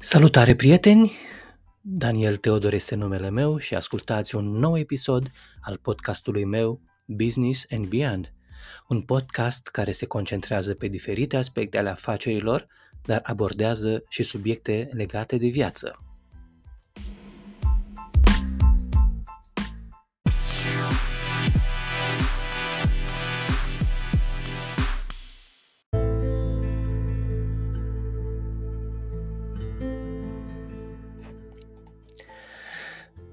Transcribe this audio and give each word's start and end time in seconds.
Salutare 0.00 0.54
prieteni! 0.54 1.12
Daniel 1.80 2.36
Teodor 2.36 2.72
este 2.72 2.94
numele 2.94 3.30
meu 3.30 3.58
și 3.58 3.74
ascultați 3.74 4.34
un 4.34 4.50
nou 4.50 4.78
episod 4.78 5.30
al 5.60 5.76
podcastului 5.76 6.44
meu 6.44 6.80
Business 7.06 7.66
and 7.70 7.86
Beyond, 7.86 8.32
un 8.88 9.02
podcast 9.02 9.68
care 9.68 9.92
se 9.92 10.06
concentrează 10.06 10.74
pe 10.74 10.88
diferite 10.88 11.36
aspecte 11.36 11.78
ale 11.78 11.88
afacerilor, 11.88 12.66
dar 13.04 13.20
abordează 13.24 14.02
și 14.08 14.22
subiecte 14.22 14.88
legate 14.92 15.36
de 15.36 15.46
viață. 15.46 16.07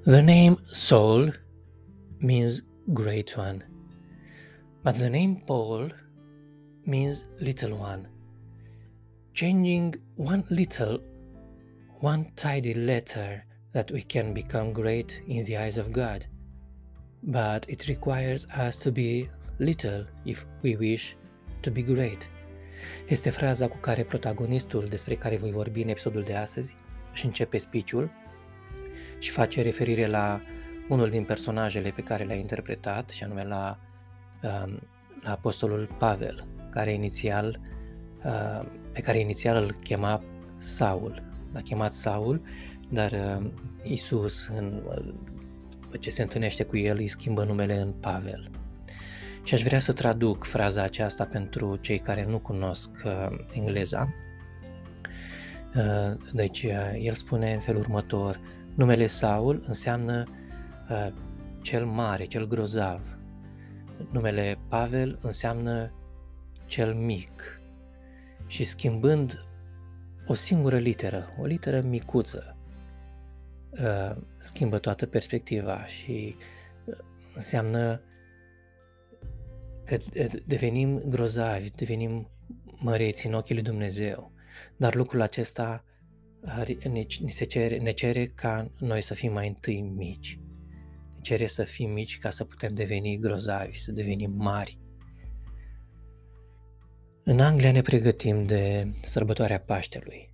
The 0.08 0.22
name 0.22 0.58
Saul 0.72 1.32
means 2.20 2.62
great 2.94 3.36
one, 3.36 3.64
but 4.84 5.00
the 5.00 5.10
name 5.10 5.42
Paul 5.48 5.90
means 6.86 7.26
little 7.40 7.76
one. 7.76 8.08
Changing 9.34 9.96
one 10.16 10.44
little, 10.52 11.00
one 12.02 12.32
tidy 12.36 12.76
letter 12.76 13.46
that 13.74 13.90
we 13.90 14.04
can 14.04 14.32
become 14.32 14.74
great 14.74 15.24
in 15.28 15.44
the 15.44 15.58
eyes 15.58 15.78
of 15.78 15.92
God. 15.92 16.28
But 17.24 17.66
it 17.68 17.88
requires 17.88 18.46
us 18.56 18.76
to 18.84 18.92
be 18.92 19.28
little 19.58 20.06
if 20.24 20.46
we 20.62 20.76
wish 20.76 21.18
to 21.64 21.72
be 21.72 21.82
great. 21.82 22.30
Este 23.08 23.30
fraza 23.30 23.68
cu 23.68 23.78
care 23.78 24.04
protagonistul 24.04 24.86
despre 24.86 25.16
care 25.16 25.38
voi 25.38 25.52
vorbi 25.52 25.82
în 25.82 25.90
episodul 25.90 26.24
de 26.24 26.36
astăzi 26.36 26.76
își 27.14 27.26
începe 27.26 27.58
speech-ul 27.58 28.10
și 29.20 29.32
face 29.32 29.62
referire 29.62 30.08
la 30.08 30.42
unul 30.90 31.10
din 31.10 31.24
personajele 31.24 31.90
pe 31.90 32.02
care 32.02 32.24
le-a 32.24 32.36
interpretat, 32.36 33.10
și 33.10 33.24
anume 33.24 33.44
la, 33.44 33.80
um, 34.44 34.80
la 35.22 35.32
apostolul 35.32 35.96
Pavel, 35.98 36.46
care 36.70 36.94
inițial, 36.94 37.60
uh, 38.24 38.68
pe 38.92 39.02
care 39.02 39.20
inițial 39.20 39.64
îl 39.64 39.72
chema 39.84 40.24
Saul. 40.58 41.24
L-a 41.54 41.62
chemat 41.62 41.94
Saul, 41.94 42.42
dar 42.90 43.12
uh, 43.12 43.52
Isus, 43.84 44.48
în, 44.48 44.84
după 45.82 45.98
ce 45.98 46.10
se 46.10 46.22
întâlnește 46.22 46.64
cu 46.64 46.78
el, 46.78 46.98
îi 46.98 47.08
schimbă 47.08 47.44
numele 47.44 47.78
în 47.78 47.92
Pavel. 47.92 48.50
Și 49.44 49.54
aș 49.54 49.64
vrea 49.64 49.80
să 49.80 49.94
traduc 49.94 50.44
fraza 50.44 50.82
aceasta 50.82 51.24
pentru 51.24 51.76
cei 51.76 52.00
care 52.00 52.26
nu 52.26 52.40
cunosc 52.40 52.90
uh, 53.06 53.38
engleza. 53.54 54.14
Uh, 55.76 56.18
deci, 56.34 56.64
uh, 56.64 56.72
el 57.00 57.14
spune 57.14 57.54
în 57.54 57.60
felul 57.60 57.82
următor, 57.82 58.40
Numele 58.76 59.08
Saul 59.08 59.64
înseamnă 59.68 60.24
uh, 60.90 61.08
cel 61.62 61.86
mare, 61.86 62.26
cel 62.26 62.48
grozav. 62.48 63.18
Numele 64.12 64.58
Pavel 64.68 65.20
înseamnă 65.22 65.92
cel 66.66 66.94
mic. 66.94 67.62
Și 68.48 68.64
schimbând 68.64 69.46
o 70.28 70.34
singură 70.34 70.78
literă, 70.78 71.28
o 71.40 71.46
literă 71.46 71.82
micuță, 71.82 72.58
uh, 73.70 74.22
schimbă 74.38 74.80
toată 74.80 75.06
perspectiva 75.06 75.86
și 75.86 76.36
uh, 76.86 76.98
înseamnă 77.36 78.02
că 79.86 79.98
devenim 80.46 81.02
grozavi, 81.08 81.70
devenim 81.70 82.30
măreți 82.80 83.28
în 83.28 83.34
ochii 83.34 83.56
lui 83.56 83.64
Dumnezeu. 83.64 84.32
Dar 84.78 84.96
lucrul 84.96 85.22
acesta 85.22 85.84
ne, 86.90 87.06
se 87.30 87.46
cere, 87.46 87.78
ne 87.78 87.92
cere 87.92 88.28
ca 88.28 88.72
noi 88.80 89.02
să 89.02 89.14
fim 89.14 89.32
mai 89.32 89.48
întâi 89.48 89.82
mici. 89.82 90.40
Ne 91.14 91.22
cere 91.22 91.46
să 91.46 91.64
fim 91.64 91.92
mici 91.92 92.18
ca 92.18 92.30
să 92.30 92.44
putem 92.44 92.74
deveni 92.74 93.18
grozavi, 93.18 93.78
să 93.78 93.92
devenim 93.92 94.32
mari. 94.32 94.80
În 97.24 97.40
Anglia 97.40 97.72
ne 97.72 97.82
pregătim 97.82 98.46
de 98.46 98.92
sărbătoarea 99.04 99.60
Paștelui, 99.60 100.30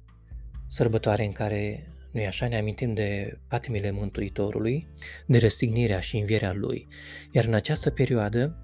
sărbătoare 0.67 1.25
în 1.25 1.31
care, 1.31 1.87
nu 2.11 2.25
așa, 2.25 2.47
ne 2.47 2.57
amintim 2.57 2.93
de 2.93 3.39
patimile 3.47 3.91
Mântuitorului, 3.91 4.87
de 5.25 5.37
răstignirea 5.37 5.99
și 5.99 6.17
învierea 6.17 6.53
Lui. 6.53 6.87
Iar 7.31 7.45
în 7.45 7.53
această 7.53 7.89
perioadă, 7.89 8.55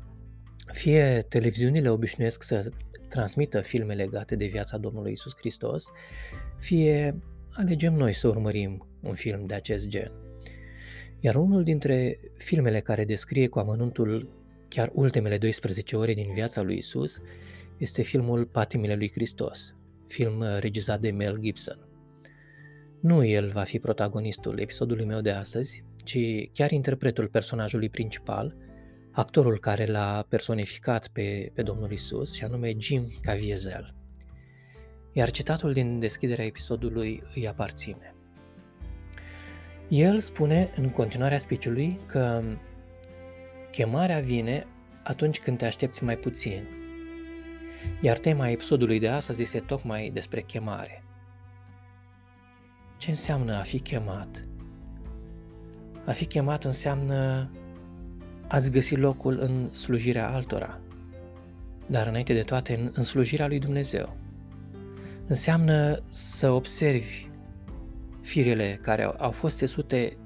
fie 0.72 1.26
televiziunile 1.30 1.90
obișnuiesc 1.90 2.44
să 2.44 2.70
transmită 3.08 3.62
filme 3.62 3.94
legate 3.94 4.36
de 4.36 4.46
viața 4.46 4.78
Domnului 4.78 5.12
Isus 5.12 5.36
Hristos, 5.38 5.86
fie 6.60 7.20
alegem 7.58 7.94
noi 7.94 8.14
să 8.14 8.28
urmărim 8.28 8.88
un 9.02 9.14
film 9.14 9.46
de 9.46 9.54
acest 9.54 9.88
gen. 9.88 10.12
Iar 11.20 11.36
unul 11.36 11.64
dintre 11.64 12.20
filmele 12.36 12.80
care 12.80 13.06
descrie 13.06 13.48
cu 13.48 13.60
amănuntul 13.60 14.30
chiar 14.68 14.92
ultimele 14.94 15.38
12 15.38 15.96
ore 15.96 16.14
din 16.14 16.34
viața 16.34 16.62
lui 16.62 16.78
Isus 16.78 17.22
este 17.78 18.02
filmul 18.02 18.46
Patimile 18.46 18.96
lui 18.96 19.12
Hristos, 19.12 19.76
film 20.08 20.44
regizat 20.60 21.00
de 21.00 21.12
Mel 21.12 21.38
Gibson. 21.40 21.88
Nu 23.02 23.24
el 23.24 23.50
va 23.50 23.64
fi 23.64 23.80
protagonistul 23.80 24.60
episodului 24.60 25.06
meu 25.06 25.22
de 25.22 25.32
astăzi, 25.32 25.84
ci 26.04 26.50
chiar 26.54 26.72
interpretul 26.72 27.28
personajului 27.28 27.90
principal, 27.90 28.56
actorul 29.12 29.60
care 29.60 29.86
l-a 29.86 30.26
personificat 30.30 31.08
pe, 31.08 31.52
pe 31.54 31.62
Domnul 31.62 31.92
Isus, 31.92 32.34
și 32.34 32.44
anume 32.44 32.74
Jim 32.78 33.12
Caviezel 33.22 33.97
iar 35.18 35.32
citatul 35.32 35.74
din 35.74 36.00
deschiderea 36.00 36.46
episodului 36.46 37.24
îi 37.36 37.48
aparține. 37.48 38.16
El 39.88 40.20
spune 40.20 40.72
în 40.76 40.90
continuarea 40.90 41.38
speech 41.38 41.68
că 42.06 42.44
chemarea 43.72 44.20
vine 44.20 44.68
atunci 45.04 45.40
când 45.40 45.58
te 45.58 45.66
aștepți 45.66 46.04
mai 46.04 46.18
puțin, 46.18 46.64
iar 48.02 48.18
tema 48.18 48.50
episodului 48.50 49.00
de 49.00 49.08
astăzi 49.08 49.42
este 49.42 49.60
tocmai 49.60 50.10
despre 50.14 50.42
chemare. 50.42 51.04
Ce 52.98 53.10
înseamnă 53.10 53.56
a 53.56 53.62
fi 53.62 53.80
chemat? 53.80 54.48
A 56.06 56.12
fi 56.12 56.26
chemat 56.26 56.64
înseamnă 56.64 57.50
ați 58.48 58.72
găsi 58.72 58.96
locul 58.96 59.40
în 59.40 59.74
slujirea 59.74 60.30
altora, 60.30 60.80
dar 61.86 62.08
înainte 62.08 62.34
de 62.34 62.44
toate 62.44 62.76
în, 62.76 62.92
în 62.94 63.04
slujirea 63.04 63.48
lui 63.48 63.60
Dumnezeu 63.60 64.26
înseamnă 65.28 66.04
să 66.10 66.50
observi 66.50 67.30
firele 68.22 68.80
care 68.82 69.04
au 69.04 69.32
fost 69.32 69.58
tesute 69.58 70.18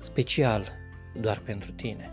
special 0.00 0.72
doar 1.20 1.42
pentru 1.44 1.72
tine. 1.72 2.10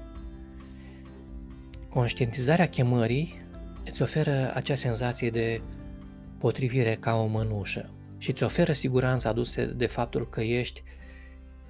Conștientizarea 1.90 2.68
chemării 2.68 3.42
îți 3.86 4.02
oferă 4.02 4.52
acea 4.56 4.76
senzație 4.76 5.30
de 5.30 5.62
potrivire 6.38 6.96
ca 6.96 7.16
o 7.16 7.26
mănușă 7.26 7.90
și 8.18 8.30
îți 8.30 8.44
oferă 8.44 8.72
siguranța 8.72 9.30
adusă 9.30 9.66
de 9.66 9.86
faptul 9.86 10.30
că 10.30 10.42
ești, 10.42 10.84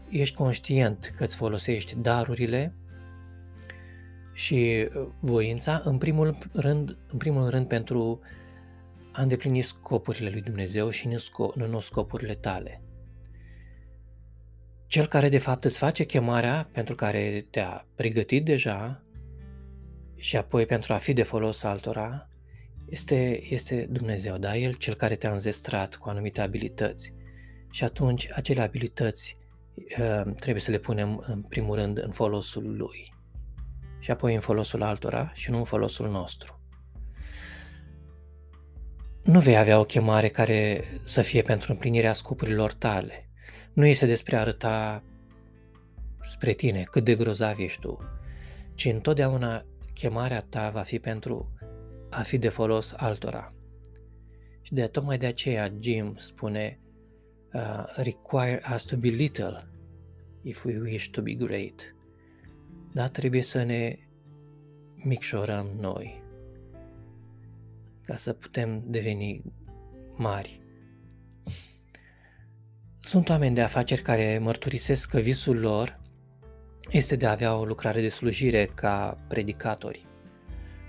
ești 0.09 0.35
conștient 0.35 1.13
că 1.17 1.23
îți 1.23 1.35
folosești 1.35 1.95
darurile 1.95 2.73
și 4.33 4.87
voința 5.19 5.81
în 5.85 5.97
primul 5.97 6.37
rând, 6.51 6.97
în 7.07 7.17
primul 7.17 7.49
rând 7.49 7.67
pentru 7.67 8.19
a 9.13 9.21
îndeplini 9.21 9.61
scopurile 9.61 10.29
lui 10.29 10.41
Dumnezeu 10.41 10.89
și 10.89 11.07
nu, 11.07 11.15
sco- 11.15 11.53
nu 11.53 11.79
scopurile 11.79 12.35
tale. 12.35 12.81
Cel 14.87 15.07
care 15.07 15.29
de 15.29 15.37
fapt 15.37 15.63
îți 15.63 15.77
face 15.77 16.03
chemarea 16.03 16.69
pentru 16.73 16.95
care 16.95 17.47
te-a 17.49 17.87
pregătit 17.95 18.45
deja 18.45 19.03
și 20.15 20.37
apoi 20.37 20.65
pentru 20.65 20.93
a 20.93 20.97
fi 20.97 21.13
de 21.13 21.23
folos 21.23 21.63
altora, 21.63 22.29
este, 22.89 23.53
este 23.53 23.87
Dumnezeu, 23.89 24.37
da? 24.37 24.57
El 24.57 24.73
cel 24.73 24.95
care 24.95 25.15
te-a 25.15 25.31
înzestrat 25.31 25.95
cu 25.95 26.09
anumite 26.09 26.41
abilități. 26.41 27.13
Și 27.71 27.83
atunci 27.83 28.29
acele 28.31 28.61
abilități 28.61 29.37
uh, 29.75 30.33
trebuie 30.35 30.61
să 30.61 30.71
le 30.71 30.77
punem 30.77 31.23
în 31.27 31.41
primul 31.41 31.75
rând 31.75 31.97
în 31.97 32.11
folosul 32.11 32.75
Lui 32.77 33.13
și 33.99 34.11
apoi 34.11 34.33
în 34.33 34.41
folosul 34.41 34.81
altora 34.81 35.31
și 35.33 35.51
nu 35.51 35.57
în 35.57 35.63
folosul 35.63 36.09
nostru 36.09 36.62
nu 39.23 39.39
vei 39.39 39.57
avea 39.57 39.79
o 39.79 39.83
chemare 39.83 40.27
care 40.27 40.83
să 41.03 41.21
fie 41.21 41.41
pentru 41.41 41.71
împlinirea 41.71 42.13
scopurilor 42.13 42.73
tale. 42.73 43.29
Nu 43.73 43.85
este 43.85 44.05
despre 44.05 44.35
a 44.35 44.39
arăta 44.39 45.03
spre 46.21 46.53
tine 46.53 46.83
cât 46.83 47.03
de 47.03 47.15
grozav 47.15 47.59
ești 47.59 47.79
tu, 47.79 47.99
ci 48.73 48.85
întotdeauna 48.85 49.65
chemarea 49.93 50.41
ta 50.41 50.69
va 50.69 50.81
fi 50.81 50.99
pentru 50.99 51.53
a 52.09 52.21
fi 52.21 52.37
de 52.37 52.49
folos 52.49 52.93
altora. 52.97 53.53
Și 54.61 54.73
de 54.73 54.87
tocmai 54.87 55.17
de 55.17 55.25
aceea 55.25 55.73
Jim 55.79 56.15
spune 56.17 56.79
uh, 57.53 57.85
require 57.95 58.61
us 58.73 58.83
to 58.83 58.97
be 58.97 59.07
little 59.07 59.67
if 60.41 60.63
we 60.63 60.79
wish 60.79 61.09
to 61.09 61.21
be 61.21 61.33
great. 61.33 61.95
Dar 62.93 63.09
trebuie 63.09 63.41
să 63.41 63.63
ne 63.63 63.97
micșorăm 64.95 65.69
noi 65.79 66.22
ca 68.05 68.15
să 68.15 68.33
putem 68.33 68.83
deveni 68.85 69.41
mari. 70.17 70.61
Sunt 72.99 73.29
oameni 73.29 73.55
de 73.55 73.61
afaceri 73.61 74.01
care 74.01 74.37
mărturisesc 74.41 75.09
că 75.09 75.19
visul 75.19 75.59
lor 75.59 75.99
este 76.89 77.15
de 77.15 77.25
a 77.25 77.31
avea 77.31 77.55
o 77.55 77.65
lucrare 77.65 78.01
de 78.01 78.07
slujire 78.07 78.65
ca 78.65 79.17
predicatori. 79.27 80.07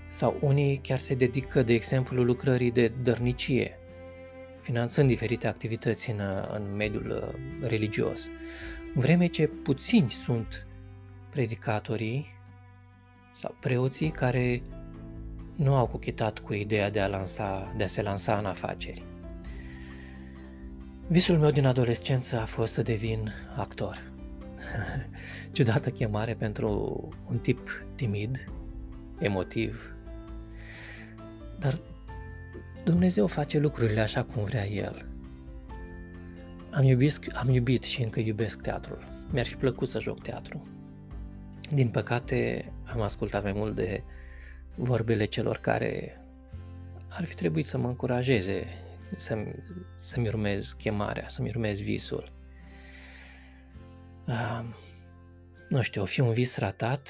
Sau 0.09 0.37
unii 0.41 0.77
chiar 0.77 0.97
se 0.97 1.15
dedică, 1.15 1.63
de 1.63 1.73
exemplu, 1.73 2.23
lucrării 2.23 2.71
de 2.71 2.87
dărnicie, 2.87 3.79
finanțând 4.61 5.07
diferite 5.07 5.47
activități 5.47 6.09
în, 6.09 6.21
în 6.53 6.75
mediul 6.75 7.09
uh, 7.09 7.67
religios. 7.67 8.29
În 8.95 9.01
vreme 9.01 9.27
ce 9.27 9.47
puțini 9.47 10.09
sunt 10.09 10.67
predicatorii 11.29 12.33
sau 13.33 13.55
preoții 13.59 14.11
care 14.11 14.61
nu 15.55 15.75
au 15.75 15.87
cuchitat 15.87 16.39
cu 16.39 16.53
ideea 16.53 16.89
de 16.89 16.99
a, 16.99 17.07
lansa, 17.07 17.73
de 17.77 17.83
a 17.83 17.87
se 17.87 18.01
lansa 18.01 18.37
în 18.37 18.45
afaceri. 18.45 19.03
Visul 21.07 21.37
meu 21.37 21.51
din 21.51 21.65
adolescență 21.65 22.39
a 22.39 22.45
fost 22.45 22.73
să 22.73 22.81
devin 22.81 23.31
actor. 23.55 24.11
Ciudată 25.51 25.89
chemare 25.89 26.33
pentru 26.33 26.69
un 27.29 27.37
tip 27.37 27.85
timid, 27.95 28.45
emotiv, 29.19 29.95
dar 31.59 31.79
Dumnezeu 32.83 33.27
face 33.27 33.59
lucrurile 33.59 34.01
așa 34.01 34.23
cum 34.23 34.43
vrea 34.43 34.67
El. 34.67 35.05
Am 36.71 36.83
iubit, 36.83 37.19
am 37.33 37.49
iubit 37.49 37.83
și 37.83 38.03
încă 38.03 38.19
iubesc 38.19 38.61
teatrul. 38.61 39.03
Mi-ar 39.31 39.45
fi 39.45 39.55
plăcut 39.55 39.87
să 39.87 39.99
joc 39.99 40.23
teatru. 40.23 40.67
Din 41.69 41.87
păcate, 41.87 42.65
am 42.93 43.01
ascultat 43.01 43.43
mai 43.43 43.53
mult 43.55 43.75
de 43.75 44.03
vorbele 44.75 45.25
celor 45.25 45.57
care 45.57 46.17
ar 47.09 47.25
fi 47.25 47.35
trebuit 47.35 47.65
să 47.65 47.77
mă 47.77 47.87
încurajeze 47.87 48.67
să-mi, 49.15 49.55
să-mi 49.97 50.27
urmez 50.27 50.71
chemarea, 50.71 51.29
să-mi 51.29 51.49
urmez 51.49 51.79
visul. 51.81 52.31
Uh, 54.27 54.63
nu 55.69 55.81
știu, 55.81 56.01
o 56.01 56.05
fi 56.05 56.19
un 56.19 56.33
vis 56.33 56.57
ratat, 56.57 57.09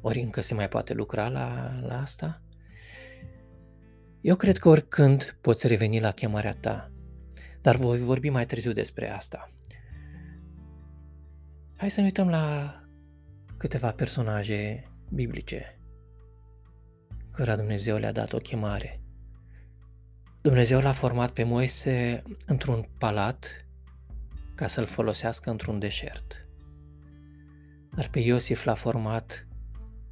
ori 0.00 0.20
încă 0.20 0.40
se 0.40 0.54
mai 0.54 0.68
poate 0.68 0.92
lucra 0.92 1.28
la, 1.28 1.78
la 1.82 2.00
asta? 2.00 2.42
Eu 4.20 4.36
cred 4.36 4.58
că 4.58 4.68
oricând 4.68 5.38
poți 5.40 5.66
reveni 5.66 6.00
la 6.00 6.10
chemarea 6.10 6.54
ta, 6.54 6.90
dar 7.60 7.76
voi 7.76 7.98
vorbi 7.98 8.28
mai 8.28 8.46
târziu 8.46 8.72
despre 8.72 9.10
asta. 9.10 9.50
Hai 11.76 11.90
să 11.90 12.00
ne 12.00 12.06
uităm 12.06 12.28
la 12.28 12.74
câteva 13.56 13.92
personaje 13.92 14.90
biblice 15.12 15.75
cărora 17.36 17.56
Dumnezeu 17.56 17.96
le-a 17.96 18.12
dat 18.12 18.32
o 18.32 18.38
chemare. 18.38 19.00
Dumnezeu 20.40 20.80
l-a 20.80 20.92
format 20.92 21.30
pe 21.30 21.42
Moise 21.42 22.22
într-un 22.46 22.88
palat 22.98 23.66
ca 24.54 24.66
să-l 24.66 24.86
folosească 24.86 25.50
într-un 25.50 25.78
deșert. 25.78 26.46
Dar 27.96 28.08
pe 28.08 28.18
Iosif 28.18 28.64
l-a 28.64 28.74
format 28.74 29.46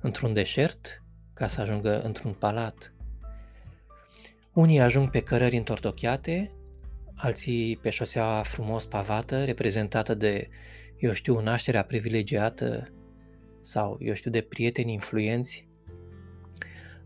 într-un 0.01 0.33
deșert 0.33 1.03
ca 1.35 1.47
să 1.47 1.61
ajungă 1.61 2.03
într-un 2.03 2.33
palat. 2.33 2.93
Unii 4.53 4.81
ajung 4.81 5.11
pe 5.11 5.23
cărări 5.23 5.57
întortocheate, 5.57 6.51
alții 7.15 7.77
pe 7.77 7.91
șosea 7.91 8.43
frumos 8.43 8.87
pavată, 8.87 9.45
reprezentată 9.45 10.15
de, 10.15 10.49
eu 10.97 11.13
știu, 11.13 11.41
nașterea 11.41 11.85
privilegiată 11.85 12.93
sau, 13.61 13.99
eu 14.01 14.15
știu, 14.15 14.31
de 14.31 14.41
prieteni 14.41 14.93
influenți. 14.93 15.64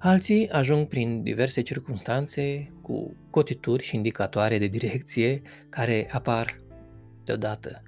Alții 0.01 0.49
ajung 0.49 0.87
prin 0.87 1.23
diverse 1.23 1.61
circunstanțe 1.61 2.73
cu 2.83 3.17
cotituri 3.31 3.83
și 3.83 3.97
indicatoare 3.97 4.59
de 4.59 4.67
direcție 4.67 5.43
care 5.69 6.09
apar 6.13 6.61
deodată. 7.25 7.83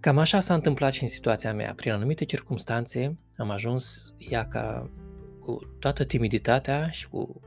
Cam 0.00 0.18
așa 0.18 0.40
s-a 0.40 0.54
întâmplat 0.54 0.92
și 0.92 1.02
în 1.02 1.08
situația 1.08 1.54
mea. 1.54 1.72
Prin 1.76 1.92
anumite 1.92 2.24
circunstanțe 2.24 3.18
am 3.36 3.50
ajuns 3.50 4.14
ea 4.18 4.42
ca 4.42 4.90
cu 5.40 5.76
toată 5.78 6.04
timiditatea 6.04 6.90
și 6.90 7.08
cu 7.08 7.40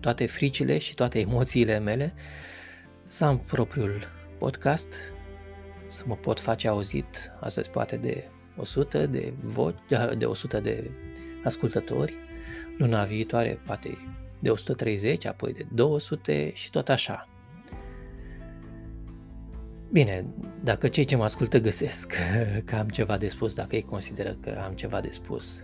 toate 0.00 0.26
fricile 0.26 0.78
și 0.78 0.94
toate 0.94 1.18
emoțiile 1.18 1.78
mele 1.78 2.14
să 3.06 3.24
am 3.24 3.38
propriul 3.38 4.08
podcast, 4.38 4.94
să 5.86 6.02
mă 6.06 6.14
pot 6.14 6.40
face 6.40 6.68
auzit, 6.68 7.32
astăzi 7.40 7.70
poate 7.70 7.96
de 7.96 8.24
100 8.56 9.06
de 9.06 9.32
voci, 9.42 9.78
de 10.18 10.24
100 10.24 10.60
de 10.60 10.90
ascultători, 11.44 12.14
luna 12.78 13.04
viitoare 13.04 13.60
poate 13.66 13.98
de 14.38 14.50
130, 14.50 15.26
apoi 15.26 15.52
de 15.52 15.66
200 15.72 16.52
și 16.54 16.70
tot 16.70 16.88
așa. 16.88 17.28
Bine, 19.90 20.24
dacă 20.62 20.88
cei 20.88 21.04
ce 21.04 21.16
mă 21.16 21.22
ascultă 21.24 21.58
găsesc 21.58 22.12
că 22.64 22.76
am 22.76 22.88
ceva 22.88 23.16
de 23.16 23.28
spus, 23.28 23.54
dacă 23.54 23.76
ei 23.76 23.82
consideră 23.82 24.36
că 24.40 24.62
am 24.66 24.72
ceva 24.72 25.00
de 25.00 25.10
spus, 25.10 25.62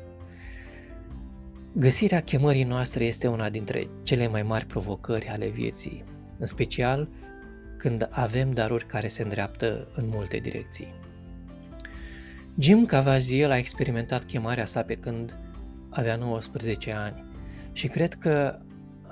Găsirea 1.73 2.21
chemării 2.21 2.65
noastre 2.65 3.05
este 3.05 3.27
una 3.27 3.51
dintre 3.51 3.89
cele 4.03 4.29
mai 4.29 4.43
mari 4.43 4.67
provocări 4.67 5.29
ale 5.29 5.49
vieții, 5.49 6.05
în 6.39 6.47
special 6.47 7.09
când 7.77 8.09
avem 8.11 8.53
daruri 8.53 8.87
care 8.87 9.09
se 9.09 9.23
îndreaptă 9.23 9.89
în 9.95 10.09
multe 10.09 10.37
direcții. 10.37 10.95
Jim 12.59 12.87
Cavaziel 12.87 13.51
a 13.51 13.59
experimentat 13.59 14.25
chemarea 14.25 14.65
sa 14.65 14.83
pe 14.83 14.95
când 14.95 15.35
avea 15.91 16.17
19 16.17 16.93
ani 16.93 17.25
și 17.73 17.89
cred 17.89 18.15
că 18.15 18.59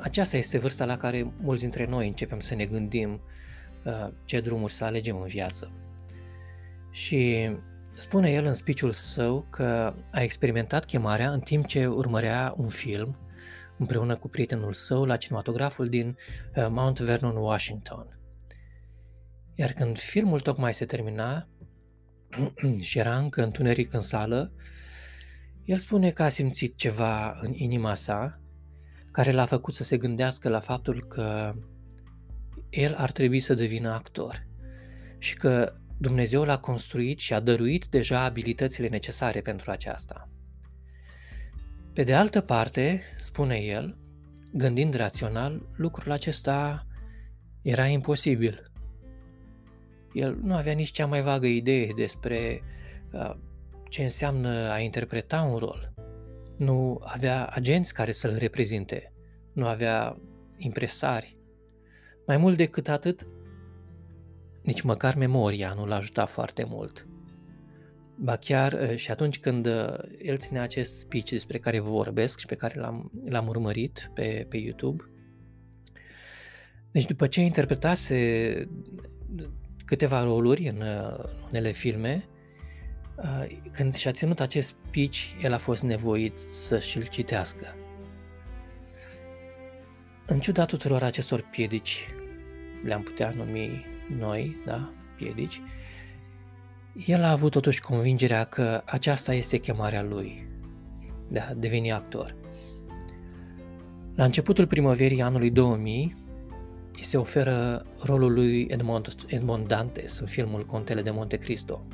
aceasta 0.00 0.36
este 0.36 0.58
vârsta 0.58 0.84
la 0.84 0.96
care 0.96 1.32
mulți 1.42 1.62
dintre 1.62 1.86
noi 1.86 2.06
începem 2.06 2.40
să 2.40 2.54
ne 2.54 2.66
gândim 2.66 3.20
uh, 3.84 4.08
ce 4.24 4.40
drumuri 4.40 4.72
să 4.72 4.84
alegem 4.84 5.16
în 5.16 5.26
viață. 5.26 5.72
Și 6.90 7.50
spune 7.96 8.30
el 8.30 8.44
în 8.44 8.54
speech 8.54 8.88
său 8.90 9.46
că 9.50 9.94
a 10.12 10.22
experimentat 10.22 10.84
chemarea 10.84 11.30
în 11.30 11.40
timp 11.40 11.66
ce 11.66 11.86
urmărea 11.86 12.54
un 12.56 12.68
film 12.68 13.16
împreună 13.78 14.16
cu 14.16 14.28
prietenul 14.28 14.72
său 14.72 15.04
la 15.04 15.16
cinematograful 15.16 15.88
din 15.88 16.16
uh, 16.56 16.66
Mount 16.68 17.00
Vernon, 17.00 17.36
Washington. 17.36 18.18
Iar 19.54 19.72
când 19.72 19.98
filmul 19.98 20.40
tocmai 20.40 20.74
se 20.74 20.84
termina 20.84 21.48
și 22.80 22.98
era 22.98 23.16
încă 23.16 23.42
întuneric 23.42 23.92
în 23.92 24.00
sală, 24.00 24.52
el 25.66 25.76
spune 25.76 26.10
că 26.10 26.22
a 26.22 26.28
simțit 26.28 26.76
ceva 26.76 27.38
în 27.40 27.52
inima 27.54 27.94
sa 27.94 28.40
care 29.10 29.32
l-a 29.32 29.46
făcut 29.46 29.74
să 29.74 29.82
se 29.82 29.96
gândească 29.96 30.48
la 30.48 30.60
faptul 30.60 31.04
că 31.04 31.52
el 32.70 32.94
ar 32.94 33.12
trebui 33.12 33.40
să 33.40 33.54
devină 33.54 33.90
actor 33.90 34.46
și 35.18 35.36
că 35.36 35.72
Dumnezeu 35.98 36.42
l-a 36.42 36.58
construit 36.58 37.18
și 37.18 37.32
a 37.32 37.40
dăruit 37.40 37.86
deja 37.86 38.20
abilitățile 38.20 38.88
necesare 38.88 39.40
pentru 39.40 39.70
aceasta. 39.70 40.28
Pe 41.92 42.02
de 42.02 42.14
altă 42.14 42.40
parte, 42.40 43.02
spune 43.18 43.56
el, 43.56 43.98
gândind 44.52 44.94
rațional, 44.94 45.68
lucrul 45.76 46.12
acesta 46.12 46.86
era 47.62 47.86
imposibil. 47.86 48.70
El 50.12 50.38
nu 50.42 50.54
avea 50.54 50.72
nici 50.72 50.90
cea 50.90 51.06
mai 51.06 51.22
vagă 51.22 51.46
idee 51.46 51.92
despre 51.96 52.62
uh, 53.12 53.34
ce 53.88 54.02
înseamnă 54.02 54.70
a 54.70 54.78
interpreta 54.78 55.42
un 55.42 55.56
rol. 55.56 55.94
Nu 56.56 57.00
avea 57.04 57.46
agenți 57.46 57.94
care 57.94 58.12
să-l 58.12 58.36
reprezinte, 58.38 59.12
nu 59.52 59.66
avea 59.66 60.16
impresari. 60.56 61.36
Mai 62.26 62.36
mult 62.36 62.56
decât 62.56 62.88
atât, 62.88 63.26
nici 64.62 64.80
măcar 64.80 65.16
memoria 65.16 65.72
nu 65.76 65.86
l-a 65.86 65.96
ajutat 65.96 66.28
foarte 66.28 66.64
mult. 66.68 67.06
Ba 68.18 68.36
chiar 68.36 68.72
uh, 68.72 68.96
și 68.96 69.10
atunci 69.10 69.38
când 69.40 69.66
uh, 69.66 69.98
el 70.22 70.36
ținea 70.36 70.62
acest 70.62 70.98
speech 70.98 71.30
despre 71.30 71.58
care 71.58 71.78
vă 71.78 71.90
vorbesc 71.90 72.38
și 72.38 72.46
pe 72.46 72.54
care 72.54 72.80
l-am, 72.80 73.10
l-am 73.24 73.48
urmărit 73.48 74.10
pe, 74.14 74.46
pe 74.48 74.56
YouTube, 74.56 75.04
deci 76.90 77.06
după 77.06 77.26
ce 77.26 77.40
interpretase 77.40 78.68
câteva 79.84 80.22
roluri 80.22 80.68
în 80.68 80.82
unele 81.48 81.72
filme, 81.72 82.24
când 83.70 83.94
și-a 83.94 84.12
ținut 84.12 84.40
acest 84.40 84.68
speech, 84.88 85.18
el 85.42 85.52
a 85.52 85.58
fost 85.58 85.82
nevoit 85.82 86.38
să 86.38 86.78
și-l 86.78 87.06
citească. 87.06 87.74
În 90.26 90.40
ciuda 90.40 90.64
tuturor 90.64 91.02
acestor 91.02 91.40
piedici, 91.50 92.06
le-am 92.84 93.02
putea 93.02 93.32
numi 93.36 93.86
noi, 94.18 94.56
da, 94.64 94.92
piedici, 95.16 95.60
el 97.06 97.22
a 97.22 97.30
avut 97.30 97.50
totuși 97.50 97.80
convingerea 97.80 98.44
că 98.44 98.82
aceasta 98.84 99.34
este 99.34 99.58
chemarea 99.58 100.02
lui, 100.02 100.46
de 101.28 101.38
a 101.38 101.54
deveni 101.54 101.92
actor. 101.92 102.34
La 104.14 104.24
începutul 104.24 104.66
primăverii 104.66 105.22
anului 105.22 105.50
2000, 105.50 106.16
îi 106.96 107.04
se 107.04 107.16
oferă 107.16 107.86
rolul 108.02 108.32
lui 108.32 108.66
Edmond, 108.70 109.14
Edmond 109.26 109.66
Dantes 109.66 110.18
în 110.18 110.26
filmul 110.26 110.66
Contele 110.66 111.02
de 111.02 111.10
Monte 111.10 111.36
Cristo. 111.36 111.86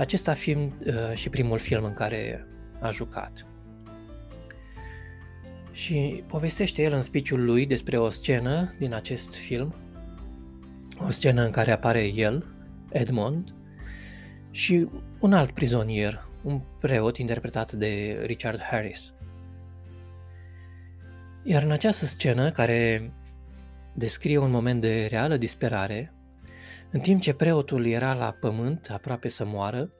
Acesta 0.00 0.32
fiind 0.32 0.72
uh, 0.86 0.94
și 1.14 1.28
primul 1.28 1.58
film 1.58 1.84
în 1.84 1.92
care 1.92 2.46
a 2.80 2.90
jucat. 2.90 3.46
Și 5.72 6.22
povestește 6.26 6.82
el 6.82 6.92
în 6.92 7.02
speech 7.02 7.30
lui 7.30 7.66
despre 7.66 7.98
o 7.98 8.10
scenă 8.10 8.74
din 8.78 8.94
acest 8.94 9.34
film 9.34 9.74
o 11.06 11.10
scenă 11.10 11.44
în 11.44 11.50
care 11.50 11.70
apare 11.70 12.06
el, 12.06 12.46
Edmond, 12.90 13.54
și 14.50 14.88
un 15.20 15.32
alt 15.32 15.50
prizonier, 15.50 16.26
un 16.42 16.60
preot 16.80 17.16
interpretat 17.16 17.72
de 17.72 18.22
Richard 18.26 18.60
Harris. 18.60 19.12
Iar 21.42 21.62
în 21.62 21.70
această 21.70 22.04
scenă, 22.04 22.50
care 22.50 23.12
descrie 23.94 24.38
un 24.38 24.50
moment 24.50 24.80
de 24.80 25.06
reală 25.10 25.36
disperare, 25.36 26.12
în 26.90 27.00
timp 27.00 27.20
ce 27.20 27.32
preotul 27.32 27.86
era 27.86 28.14
la 28.14 28.30
pământ, 28.40 28.88
aproape 28.90 29.28
să 29.28 29.44
moară, 29.44 29.90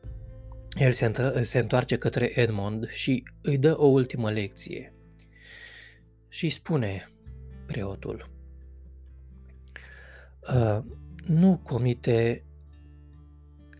el 0.78 0.92
se, 0.92 1.04
întră, 1.04 1.42
se 1.42 1.58
întoarce 1.58 1.96
către 1.96 2.40
Edmond 2.40 2.88
și 2.88 3.22
îi 3.42 3.58
dă 3.58 3.78
o 3.78 3.86
ultimă 3.86 4.30
lecție. 4.30 4.94
Și 6.28 6.48
spune 6.48 7.10
preotul, 7.66 8.30
ă, 10.54 10.82
nu 11.26 11.60
comite 11.62 12.44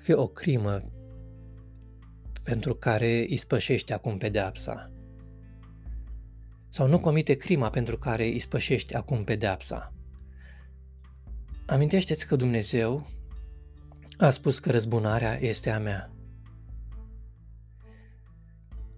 o 0.08 0.26
crimă 0.26 0.90
pentru 2.42 2.74
care 2.74 3.26
îi 3.28 3.36
spășești 3.36 3.92
acum 3.92 4.18
pedeapsa. 4.18 4.90
Sau 6.68 6.86
nu 6.86 7.00
comite 7.00 7.34
crima 7.34 7.70
pentru 7.70 7.98
care 7.98 8.24
îi 8.24 8.38
spășești 8.38 8.94
acum 8.94 9.24
pedeapsa. 9.24 9.94
Amintește-ți 11.70 12.26
că 12.26 12.36
Dumnezeu 12.36 13.06
a 14.18 14.30
spus 14.30 14.58
că 14.58 14.70
răzbunarea 14.70 15.42
este 15.42 15.70
a 15.70 15.78
mea. 15.78 16.10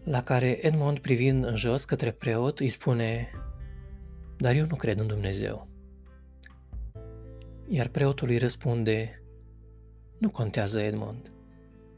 La 0.05 0.23
care 0.23 0.67
Edmond, 0.67 0.99
privind 0.99 1.45
în 1.45 1.57
jos 1.57 1.85
către 1.85 2.11
preot, 2.11 2.59
îi 2.59 2.69
spune, 2.69 3.31
dar 4.37 4.55
eu 4.55 4.67
nu 4.67 4.77
cred 4.77 4.99
în 4.99 5.07
Dumnezeu. 5.07 5.69
Iar 7.69 7.89
preotul 7.89 8.29
îi 8.29 8.39
răspunde, 8.39 9.23
nu 10.19 10.31
contează, 10.31 10.81
Edmond. 10.81 11.33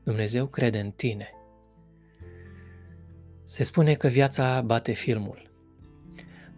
Dumnezeu 0.04 0.46
crede 0.46 0.78
în 0.78 0.90
tine. 0.90 1.30
Se 3.44 3.62
spune 3.62 3.94
că 3.94 4.08
viața 4.08 4.62
bate 4.62 4.92
filmul. 4.92 5.50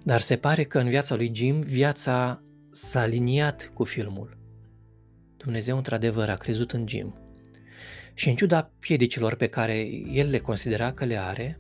Dar 0.02 0.20
se 0.20 0.37
pare 0.37 0.64
că 0.64 0.78
în 0.78 0.88
viața 0.88 1.14
lui 1.14 1.30
Jim, 1.35 1.61
viața 1.61 2.42
s-a 2.76 3.00
aliniat 3.00 3.71
cu 3.75 3.85
filmul. 3.85 4.37
Dumnezeu 5.37 5.76
într-adevăr 5.76 6.28
a 6.28 6.37
crezut 6.37 6.73
în 6.73 6.88
Jim. 6.88 7.14
Și 8.14 8.28
în 8.28 8.35
ciuda 8.35 8.71
piedicilor 8.78 9.35
pe 9.35 9.47
care 9.47 9.78
el 10.12 10.30
le 10.30 10.38
considera 10.38 10.92
că 10.92 11.04
le 11.04 11.16
are, 11.16 11.59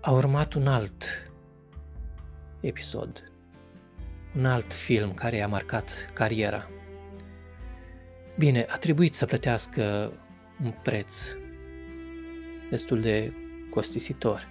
a 0.00 0.10
urmat 0.10 0.54
un 0.54 0.66
alt 0.66 1.04
episod, 2.60 3.32
un 4.36 4.46
alt 4.46 4.72
film 4.72 5.12
care 5.12 5.36
i-a 5.36 5.48
marcat 5.48 6.10
cariera. 6.14 6.70
Bine, 8.38 8.66
a 8.68 8.76
trebuit 8.76 9.14
să 9.14 9.26
plătească 9.26 10.12
un 10.62 10.74
preț 10.82 11.24
destul 12.70 13.00
de 13.00 13.32
costisitor, 13.70 14.48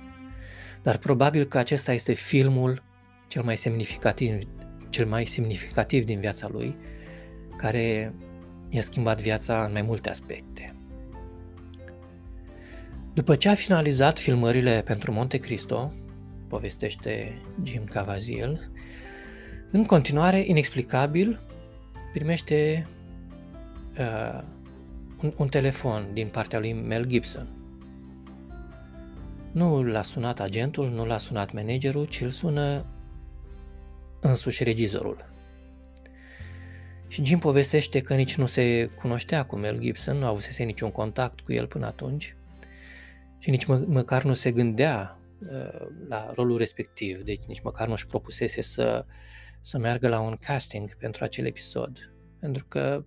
dar 0.82 0.98
probabil 0.98 1.46
că 1.46 1.58
acesta 1.58 1.94
este 1.94 2.14
filmul 2.14 2.84
cel 3.28 3.44
mai 3.44 3.58
semnificativ, 3.58 4.48
cel 4.90 5.06
mai 5.06 5.26
semnificativ 5.26 6.06
din 6.06 6.20
viața 6.20 6.48
lui, 6.52 6.76
care 7.58 8.14
i-a 8.70 8.82
schimbat 8.82 9.22
viața 9.22 9.64
în 9.64 9.72
mai 9.72 9.82
multe 9.82 10.10
aspecte. 10.10 10.76
După 13.14 13.36
ce 13.36 13.50
a 13.50 13.54
finalizat 13.54 14.20
filmările 14.20 14.82
pentru 14.86 15.12
Monte 15.12 15.38
Cristo, 15.38 15.94
povestește 16.48 17.42
Jim 17.64 17.84
Cavaziel, 17.84 18.70
în 19.72 19.86
continuare, 19.86 20.44
inexplicabil, 20.48 21.40
primește 22.14 22.88
uh, 24.00 24.44
un, 25.22 25.34
un 25.38 25.48
telefon 25.48 26.10
din 26.14 26.28
partea 26.28 26.60
lui 26.60 26.74
Mel 26.74 27.06
Gibson. 27.06 27.48
Nu 29.52 29.84
l-a 29.84 30.02
sunat 30.02 30.40
agentul, 30.40 30.90
nu 30.90 31.06
l-a 31.06 31.18
sunat 31.18 31.54
managerul, 31.54 32.06
ci 32.06 32.22
îl 32.22 32.30
sună 32.30 32.86
însuși 34.22 34.64
regizorul. 34.64 35.30
Și 37.08 37.26
Jim 37.26 37.40
povestește 37.40 38.02
că 38.02 38.16
nici 38.16 38.36
nu 38.36 38.46
se 38.46 38.90
cunoștea 39.02 39.46
cu 39.46 39.56
Mel 39.56 39.80
Gibson, 39.80 40.18
nu 40.18 40.26
avusese 40.26 40.64
niciun 40.64 40.92
contact 40.92 41.40
cu 41.40 41.54
el 41.54 41.68
până 41.68 41.86
atunci 41.86 42.36
și 43.40 43.50
nici 43.50 43.66
mă, 43.66 43.84
măcar 43.88 44.24
nu 44.24 44.34
se 44.34 44.52
gândea 44.52 45.20
uh, 45.40 45.88
la 46.08 46.32
rolul 46.36 46.58
respectiv, 46.58 47.22
deci 47.22 47.44
nici 47.48 47.62
măcar 47.62 47.88
nu 47.88 47.94
își 47.94 48.06
propusese 48.06 48.62
să, 48.62 49.06
să 49.62 49.78
meargă 49.78 50.08
la 50.08 50.20
un 50.20 50.36
casting 50.36 50.96
pentru 50.96 51.24
acel 51.24 51.46
episod, 51.46 52.14
pentru 52.40 52.66
că 52.68 53.06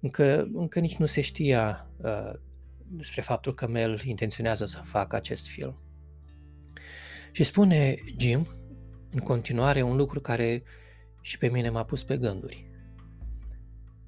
încă, 0.00 0.48
încă 0.52 0.80
nici 0.80 0.96
nu 0.96 1.06
se 1.06 1.20
știa 1.20 1.88
uh, 1.96 2.32
despre 2.86 3.20
faptul 3.20 3.54
că 3.54 3.68
Mel 3.68 4.00
intenționează 4.04 4.66
să 4.66 4.80
facă 4.84 5.16
acest 5.16 5.46
film. 5.46 5.78
Și 7.32 7.44
spune 7.44 7.96
Jim, 8.18 8.46
în 9.14 9.20
continuare, 9.20 9.82
un 9.82 9.96
lucru 9.96 10.20
care 10.20 10.62
și 11.20 11.38
pe 11.38 11.48
mine 11.48 11.70
m-a 11.70 11.84
pus 11.84 12.04
pe 12.04 12.16
gânduri. 12.16 12.70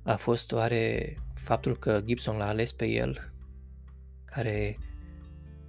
A 0.02 0.16
fost 0.16 0.52
oare 0.52 1.16
faptul 1.34 1.76
că 1.78 2.00
Gibson 2.04 2.36
l-a 2.36 2.46
ales 2.46 2.72
pe 2.72 2.86
el, 2.86 3.32
care 4.24 4.78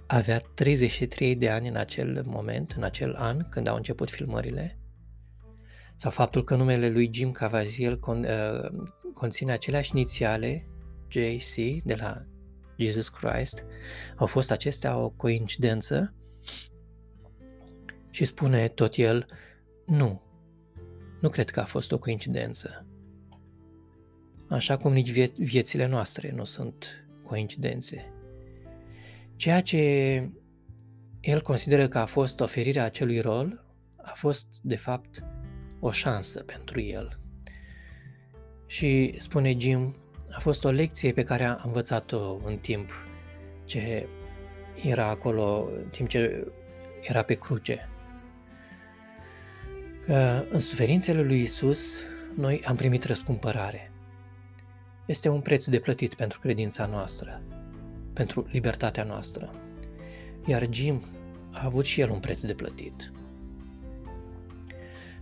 avea 0.06 0.38
33 0.54 1.36
de 1.36 1.50
ani 1.50 1.68
în 1.68 1.76
acel 1.76 2.22
moment, 2.26 2.72
în 2.76 2.82
acel 2.82 3.14
an, 3.14 3.48
când 3.48 3.66
au 3.66 3.76
început 3.76 4.10
filmările, 4.10 4.78
sau 5.96 6.10
faptul 6.10 6.44
că 6.44 6.56
numele 6.56 6.90
lui 6.90 7.10
Jim 7.12 7.30
Cavaziel 7.30 7.98
con, 7.98 8.24
uh, 8.24 8.88
conține 9.14 9.52
aceleași 9.52 9.90
inițiale, 9.94 10.66
JC, 11.08 11.54
de 11.84 11.94
la 11.94 12.24
Jesus 12.76 13.08
Christ, 13.08 13.64
au 14.16 14.26
fost 14.26 14.50
acestea 14.50 14.96
o 14.96 15.08
coincidență? 15.08 16.14
Și 18.18 18.24
spune 18.24 18.68
tot 18.68 18.96
el, 18.96 19.26
nu, 19.86 20.22
nu 21.20 21.28
cred 21.28 21.50
că 21.50 21.60
a 21.60 21.64
fost 21.64 21.92
o 21.92 21.98
coincidență. 21.98 22.86
Așa 24.48 24.76
cum 24.76 24.92
nici 24.92 25.10
vie- 25.10 25.32
viețile 25.36 25.86
noastre 25.86 26.32
nu 26.34 26.44
sunt 26.44 27.06
coincidențe. 27.24 28.12
Ceea 29.36 29.62
ce 29.62 29.78
el 31.20 31.42
consideră 31.42 31.88
că 31.88 31.98
a 31.98 32.04
fost 32.04 32.40
oferirea 32.40 32.84
acelui 32.84 33.20
rol 33.20 33.64
a 33.96 34.12
fost, 34.14 34.46
de 34.62 34.76
fapt, 34.76 35.24
o 35.80 35.90
șansă 35.90 36.42
pentru 36.42 36.80
el. 36.80 37.20
Și, 38.66 39.14
spune 39.18 39.58
Jim, 39.58 39.96
a 40.30 40.40
fost 40.40 40.64
o 40.64 40.70
lecție 40.70 41.12
pe 41.12 41.22
care 41.22 41.44
a 41.44 41.60
învățat-o 41.64 42.36
în 42.44 42.56
timp 42.56 42.90
ce 43.64 44.06
era 44.84 45.08
acolo, 45.08 45.68
în 45.76 45.88
timp 45.90 46.08
ce 46.08 46.46
era 47.02 47.22
pe 47.22 47.34
cruce. 47.34 47.88
Că 50.08 50.44
în 50.48 50.60
suferințele 50.60 51.22
lui 51.22 51.40
Isus 51.40 51.98
noi 52.34 52.62
am 52.66 52.76
primit 52.76 53.04
răscumpărare. 53.04 53.92
Este 55.06 55.28
un 55.28 55.40
preț 55.40 55.64
de 55.64 55.78
plătit 55.78 56.14
pentru 56.14 56.40
credința 56.40 56.86
noastră, 56.86 57.42
pentru 58.12 58.46
libertatea 58.50 59.04
noastră. 59.04 59.54
Iar 60.46 60.66
Jim 60.70 61.04
a 61.52 61.64
avut 61.64 61.84
și 61.84 62.00
el 62.00 62.10
un 62.10 62.20
preț 62.20 62.40
de 62.40 62.54
plătit. 62.54 63.12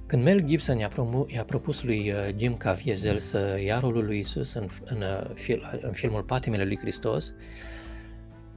Când 0.06 0.22
Mel 0.22 0.40
Gibson 0.40 0.78
i-a, 0.78 0.88
promu- 0.88 1.26
i-a 1.28 1.44
propus 1.44 1.82
lui 1.82 2.10
uh, 2.10 2.34
Jim 2.36 2.56
Caviezel 2.56 3.18
să 3.18 3.60
ia 3.64 3.78
rolul 3.78 4.04
lui 4.04 4.18
Isus 4.18 4.52
în, 4.52 4.68
în, 4.84 5.02
uh, 5.02 5.30
fil- 5.34 5.78
în 5.82 5.92
filmul 5.92 6.22
Patimele 6.22 6.64
lui 6.64 6.78
Hristos, 6.78 7.34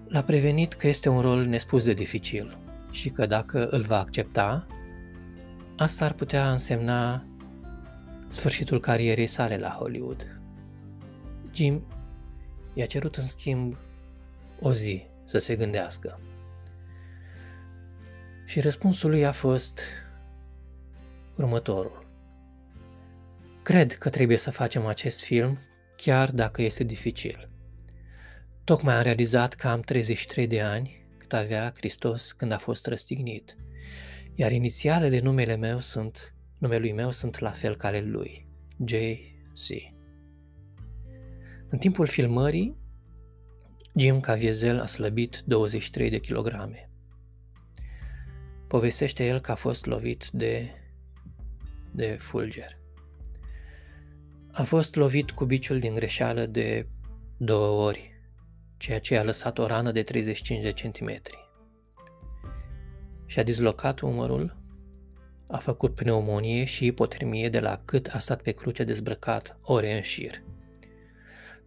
l-a 0.07 0.21
prevenit 0.21 0.73
că 0.73 0.87
este 0.87 1.09
un 1.09 1.21
rol 1.21 1.45
nespus 1.45 1.83
de 1.83 1.93
dificil 1.93 2.57
și 2.91 3.09
că 3.09 3.25
dacă 3.25 3.67
îl 3.67 3.81
va 3.81 3.99
accepta, 3.99 4.67
asta 5.79 6.05
ar 6.05 6.13
putea 6.13 6.51
însemna 6.51 7.25
sfârșitul 8.29 8.79
carierei 8.79 9.27
sale 9.27 9.57
la 9.57 9.69
Hollywood. 9.69 10.39
Jim 11.53 11.83
i-a 12.73 12.85
cerut 12.85 13.15
în 13.15 13.23
schimb 13.23 13.77
o 14.59 14.73
zi 14.73 15.05
să 15.25 15.37
se 15.37 15.55
gândească. 15.55 16.19
Și 18.45 18.59
răspunsul 18.59 19.09
lui 19.09 19.25
a 19.25 19.31
fost 19.31 19.79
următorul. 21.35 22.05
Cred 23.63 23.97
că 23.97 24.09
trebuie 24.09 24.37
să 24.37 24.51
facem 24.51 24.85
acest 24.85 25.21
film, 25.21 25.57
chiar 25.95 26.31
dacă 26.31 26.61
este 26.61 26.83
dificil. 26.83 27.49
Tocmai 28.63 28.95
am 28.95 29.01
realizat 29.01 29.53
că 29.53 29.67
am 29.67 29.81
33 29.81 30.47
de 30.47 30.61
ani, 30.61 31.05
cât 31.17 31.33
avea 31.33 31.73
Hristos 31.77 32.31
când 32.31 32.51
a 32.51 32.57
fost 32.57 32.85
răstignit, 32.85 33.55
iar 34.39 34.51
inițialele 34.51 35.19
numele 35.19 35.55
meu 35.55 35.79
sunt, 35.79 36.35
numelui 36.57 36.91
meu 36.91 37.11
sunt 37.11 37.39
la 37.39 37.51
fel 37.51 37.75
ca 37.75 37.87
ale 37.87 37.99
lui, 37.99 38.47
J.C. 38.85 39.93
În 41.69 41.77
timpul 41.77 42.07
filmării, 42.07 42.77
Jim 43.95 44.19
Caviezel 44.19 44.79
a 44.79 44.85
slăbit 44.85 45.43
23 45.45 46.09
de 46.09 46.19
kilograme. 46.19 46.89
Povestește 48.67 49.25
el 49.25 49.39
că 49.39 49.51
a 49.51 49.55
fost 49.55 49.85
lovit 49.85 50.29
de 50.31 50.69
de 51.91 52.17
fulger. 52.19 52.77
a 54.51 54.63
fost 54.63 54.95
lovit 54.95 55.31
cu 55.31 55.45
biciul 55.45 55.79
din 55.79 55.93
greșeală 55.93 56.45
de 56.45 56.87
două 57.37 57.85
ori, 57.87 58.11
ceea 58.77 58.99
ce 58.99 59.17
a 59.17 59.23
lăsat 59.23 59.57
o 59.57 59.67
rană 59.67 59.91
de 59.91 60.03
35 60.03 60.61
de 60.61 60.71
centimetri. 60.71 61.38
Și-a 63.29 63.43
dislocat 63.43 63.99
umărul, 63.99 64.57
a 65.47 65.57
făcut 65.57 65.95
pneumonie 65.95 66.63
și 66.65 66.85
ipotermie 66.85 67.49
de 67.49 67.59
la 67.59 67.81
cât 67.85 68.07
a 68.07 68.19
stat 68.19 68.41
pe 68.41 68.51
cruce 68.51 68.83
dezbrăcat 68.83 69.59
ore 69.61 69.95
în 69.95 70.01
șir. 70.01 70.43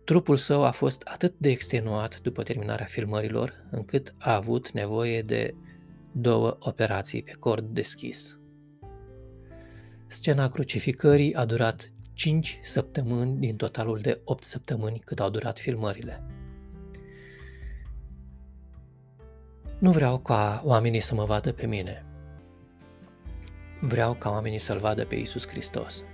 Trupul 0.05 0.37
său 0.37 0.65
a 0.65 0.71
fost 0.71 1.03
atât 1.05 1.35
de 1.39 1.51
extenuat 1.51 2.21
după 2.21 2.43
terminarea 2.43 2.87
filmărilor, 2.87 3.67
încât 3.71 4.15
a 4.19 4.35
avut 4.35 4.71
nevoie 4.71 5.23
de 5.23 5.55
două 6.13 6.57
operații 6.61 7.23
pe 7.23 7.33
cord 7.39 7.75
deschis. 7.75 8.39
Scena 10.07 10.49
crucificării 10.49 11.35
a 11.35 11.45
durat 11.45 11.93
5 12.15 12.61
săptămâni 12.63 13.39
din 13.39 13.57
totalul 13.57 13.99
de 13.99 14.21
8 14.25 14.45
săptămâni 14.45 14.99
cât 15.05 15.21
au 15.21 15.31
durat 15.31 15.59
filmările. 15.59 16.23
Nu 19.83 19.91
vreau 19.91 20.19
ca 20.19 20.63
oamenii 20.65 21.01
să 21.01 21.15
mă 21.15 21.25
vadă 21.25 21.53
pe 21.53 21.67
mine. 21.67 22.05
Vreau 23.81 24.15
ca 24.15 24.31
oamenii 24.31 24.59
să-L 24.59 24.79
vadă 24.79 25.05
pe 25.05 25.15
Isus 25.15 25.47
Hristos. 25.47 26.05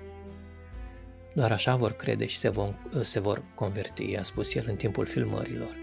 Doar 1.34 1.52
așa 1.52 1.76
vor 1.76 1.92
crede 1.92 2.26
și 2.26 2.38
se, 2.38 2.48
vom, 2.48 2.74
se 3.00 3.20
vor 3.20 3.42
converti, 3.54 4.16
a 4.16 4.22
spus 4.22 4.54
el 4.54 4.64
în 4.68 4.76
timpul 4.76 5.06
filmărilor. 5.06 5.76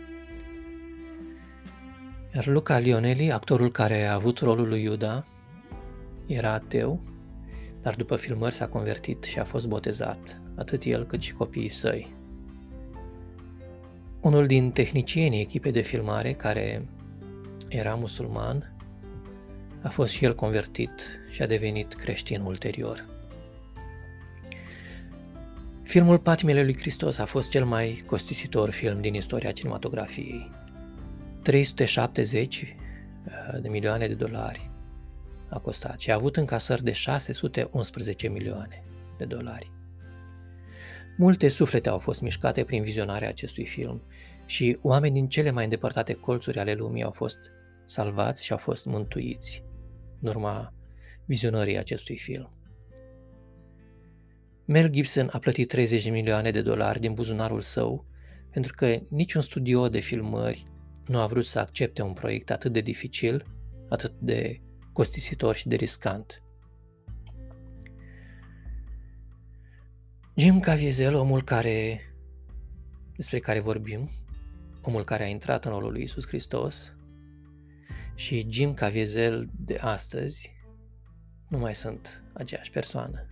Iar 2.35 2.45
Luca 2.45 2.77
Lionelli, 2.77 3.31
actorul 3.31 3.71
care 3.71 4.03
a 4.03 4.13
avut 4.13 4.39
rolul 4.39 4.67
lui 4.67 4.83
Iuda, 4.83 5.25
era 6.25 6.51
ateu, 6.51 7.01
dar 7.81 7.95
după 7.95 8.15
filmări 8.15 8.55
s-a 8.55 8.67
convertit 8.67 9.23
și 9.23 9.39
a 9.39 9.43
fost 9.43 9.67
botezat, 9.67 10.41
atât 10.55 10.83
el 10.83 11.05
cât 11.05 11.21
și 11.21 11.33
copiii 11.33 11.69
săi. 11.69 12.15
Unul 14.21 14.47
din 14.47 14.71
tehnicienii 14.71 15.41
echipei 15.41 15.71
de 15.71 15.81
filmare, 15.81 16.33
care 16.33 16.87
era 17.75 17.95
musulman, 17.95 18.75
a 19.81 19.89
fost 19.89 20.13
și 20.13 20.25
el 20.25 20.35
convertit 20.35 21.19
și 21.29 21.41
a 21.41 21.45
devenit 21.45 21.93
creștin 21.93 22.41
ulterior. 22.41 23.05
Filmul 25.83 26.19
Patimile 26.19 26.63
lui 26.63 26.77
Hristos 26.77 27.17
a 27.17 27.25
fost 27.25 27.49
cel 27.49 27.65
mai 27.65 28.03
costisitor 28.05 28.69
film 28.69 29.01
din 29.01 29.13
istoria 29.13 29.51
cinematografiei. 29.51 30.49
370 31.41 32.61
uh, 32.61 33.61
de 33.61 33.69
milioane 33.69 34.07
de 34.07 34.13
dolari 34.13 34.69
a 35.49 35.59
costat 35.59 35.99
și 35.99 36.11
a 36.11 36.15
avut 36.15 36.37
încasări 36.37 36.83
de 36.83 36.91
611 36.91 38.27
milioane 38.27 38.83
de 39.17 39.25
dolari. 39.25 39.71
Multe 41.17 41.49
suflete 41.49 41.89
au 41.89 41.97
fost 41.97 42.21
mișcate 42.21 42.63
prin 42.63 42.83
vizionarea 42.83 43.27
acestui 43.27 43.65
film 43.65 44.01
și 44.45 44.77
oameni 44.81 45.13
din 45.13 45.27
cele 45.27 45.51
mai 45.51 45.63
îndepărtate 45.63 46.13
colțuri 46.13 46.59
ale 46.59 46.73
lumii 46.73 47.03
au 47.03 47.11
fost 47.11 47.37
salvați 47.85 48.43
și 48.43 48.51
au 48.51 48.57
fost 48.57 48.85
mântuiți 48.85 49.63
în 50.21 50.29
urma 50.29 50.73
vizionării 51.25 51.77
acestui 51.77 52.17
film. 52.17 52.49
Mel 54.65 54.89
Gibson 54.89 55.29
a 55.31 55.39
plătit 55.39 55.67
30 55.67 56.03
de 56.03 56.09
milioane 56.09 56.51
de 56.51 56.61
dolari 56.61 56.99
din 56.99 57.13
buzunarul 57.13 57.61
său 57.61 58.05
pentru 58.55 58.73
că 58.75 58.99
niciun 59.09 59.41
studio 59.41 59.89
de 59.89 59.99
filmări 59.99 60.67
nu 61.05 61.19
a 61.19 61.25
vrut 61.25 61.45
să 61.45 61.59
accepte 61.59 62.01
un 62.01 62.13
proiect 62.13 62.51
atât 62.51 62.73
de 62.73 62.81
dificil, 62.81 63.45
atât 63.89 64.13
de 64.19 64.61
costisitor 64.93 65.55
și 65.55 65.67
de 65.67 65.75
riscant. 65.75 66.43
Jim 70.35 70.59
Caviezel, 70.59 71.15
omul 71.15 71.43
care, 71.43 72.01
despre 73.15 73.39
care 73.39 73.59
vorbim, 73.59 74.09
omul 74.81 75.03
care 75.03 75.23
a 75.23 75.27
intrat 75.27 75.65
în 75.65 75.71
rolul 75.71 75.91
lui 75.91 76.03
Isus 76.03 76.27
Hristos, 76.27 76.94
și 78.15 78.47
Jim 78.49 78.73
Caviezel 78.73 79.49
de 79.57 79.77
astăzi 79.81 80.55
nu 81.47 81.57
mai 81.57 81.75
sunt 81.75 82.23
aceeași 82.33 82.71
persoană. 82.71 83.27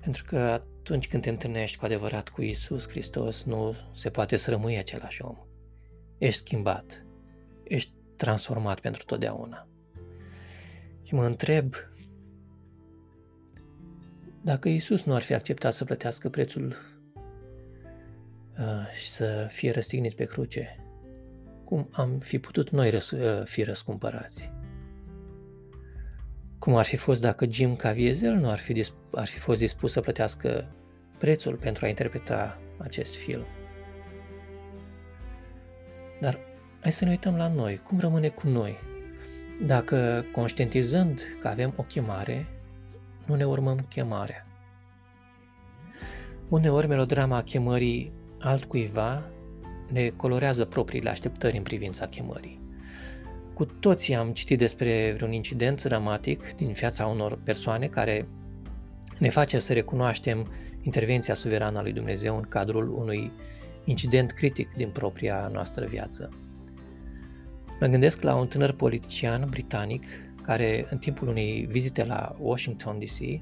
Pentru 0.00 0.24
că 0.24 0.38
atunci 0.38 1.08
când 1.08 1.22
te 1.22 1.28
întâlnești 1.28 1.76
cu 1.76 1.84
adevărat 1.84 2.28
cu 2.28 2.42
Isus 2.42 2.88
Hristos, 2.88 3.44
nu 3.44 3.76
se 3.94 4.10
poate 4.10 4.36
să 4.36 4.50
rămâi 4.50 4.78
același 4.78 5.22
om. 5.22 5.36
Ești 6.18 6.40
schimbat, 6.40 7.06
ești 7.64 7.92
transformat 8.16 8.80
pentru 8.80 9.04
totdeauna. 9.04 9.68
Și 11.02 11.14
mă 11.14 11.24
întreb 11.24 11.74
dacă 14.42 14.68
Isus 14.68 15.02
nu 15.02 15.14
ar 15.14 15.22
fi 15.22 15.34
acceptat 15.34 15.74
să 15.74 15.84
plătească 15.84 16.28
prețul 16.28 16.76
uh, 18.58 18.90
și 18.96 19.10
să 19.10 19.46
fie 19.50 19.70
răstignit 19.70 20.14
pe 20.14 20.24
cruce, 20.24 20.83
cum 21.64 21.88
am 21.92 22.18
fi 22.18 22.38
putut 22.38 22.70
noi 22.70 22.90
răs- 22.90 23.10
uh, 23.10 23.44
fi 23.44 23.62
răscumpărați? 23.62 24.52
Cum 26.58 26.76
ar 26.76 26.84
fi 26.84 26.96
fost 26.96 27.20
dacă 27.20 27.46
Jim 27.50 27.76
Caviezel 27.76 28.34
nu 28.34 28.50
ar 28.50 28.58
fi, 28.58 28.72
disp- 28.72 29.10
ar 29.12 29.26
fi 29.26 29.38
fost 29.38 29.58
dispus 29.58 29.92
să 29.92 30.00
plătească 30.00 30.66
prețul 31.18 31.56
pentru 31.56 31.84
a 31.84 31.88
interpreta 31.88 32.60
acest 32.78 33.14
film? 33.16 33.44
Dar 36.20 36.38
hai 36.80 36.92
să 36.92 37.04
ne 37.04 37.10
uităm 37.10 37.36
la 37.36 37.48
noi, 37.48 37.76
cum 37.76 37.98
rămâne 37.98 38.28
cu 38.28 38.48
noi. 38.48 38.78
Dacă 39.66 40.24
conștientizând 40.32 41.20
că 41.40 41.48
avem 41.48 41.74
o 41.76 41.82
chemare, 41.82 42.46
nu 43.26 43.34
ne 43.34 43.44
urmăm 43.44 43.86
chemarea. 43.88 44.46
Uneori 46.48 46.86
melodrama 46.86 47.42
chemării 47.42 48.12
altcuiva 48.40 49.22
ne 49.92 50.08
colorează 50.08 50.64
propriile 50.64 51.10
așteptări 51.10 51.56
în 51.56 51.62
privința 51.62 52.06
chemării. 52.06 52.60
Cu 53.54 53.64
toții 53.64 54.14
am 54.14 54.32
citit 54.32 54.58
despre 54.58 55.12
vreun 55.16 55.32
incident 55.32 55.82
dramatic 55.82 56.54
din 56.56 56.72
viața 56.72 57.06
unor 57.06 57.38
persoane 57.44 57.86
care 57.86 58.28
ne 59.18 59.28
face 59.28 59.58
să 59.58 59.72
recunoaștem 59.72 60.52
intervenția 60.82 61.34
suverană 61.34 61.78
a 61.78 61.82
lui 61.82 61.92
Dumnezeu 61.92 62.36
în 62.36 62.42
cadrul 62.42 62.98
unui 62.98 63.30
incident 63.84 64.32
critic 64.32 64.74
din 64.74 64.88
propria 64.88 65.50
noastră 65.52 65.86
viață. 65.86 66.28
Mă 67.80 67.86
gândesc 67.86 68.22
la 68.22 68.34
un 68.34 68.46
tânăr 68.46 68.72
politician 68.72 69.46
britanic 69.50 70.04
care, 70.42 70.86
în 70.90 70.98
timpul 70.98 71.28
unei 71.28 71.66
vizite 71.70 72.04
la 72.04 72.36
Washington 72.38 72.98
DC, 72.98 73.40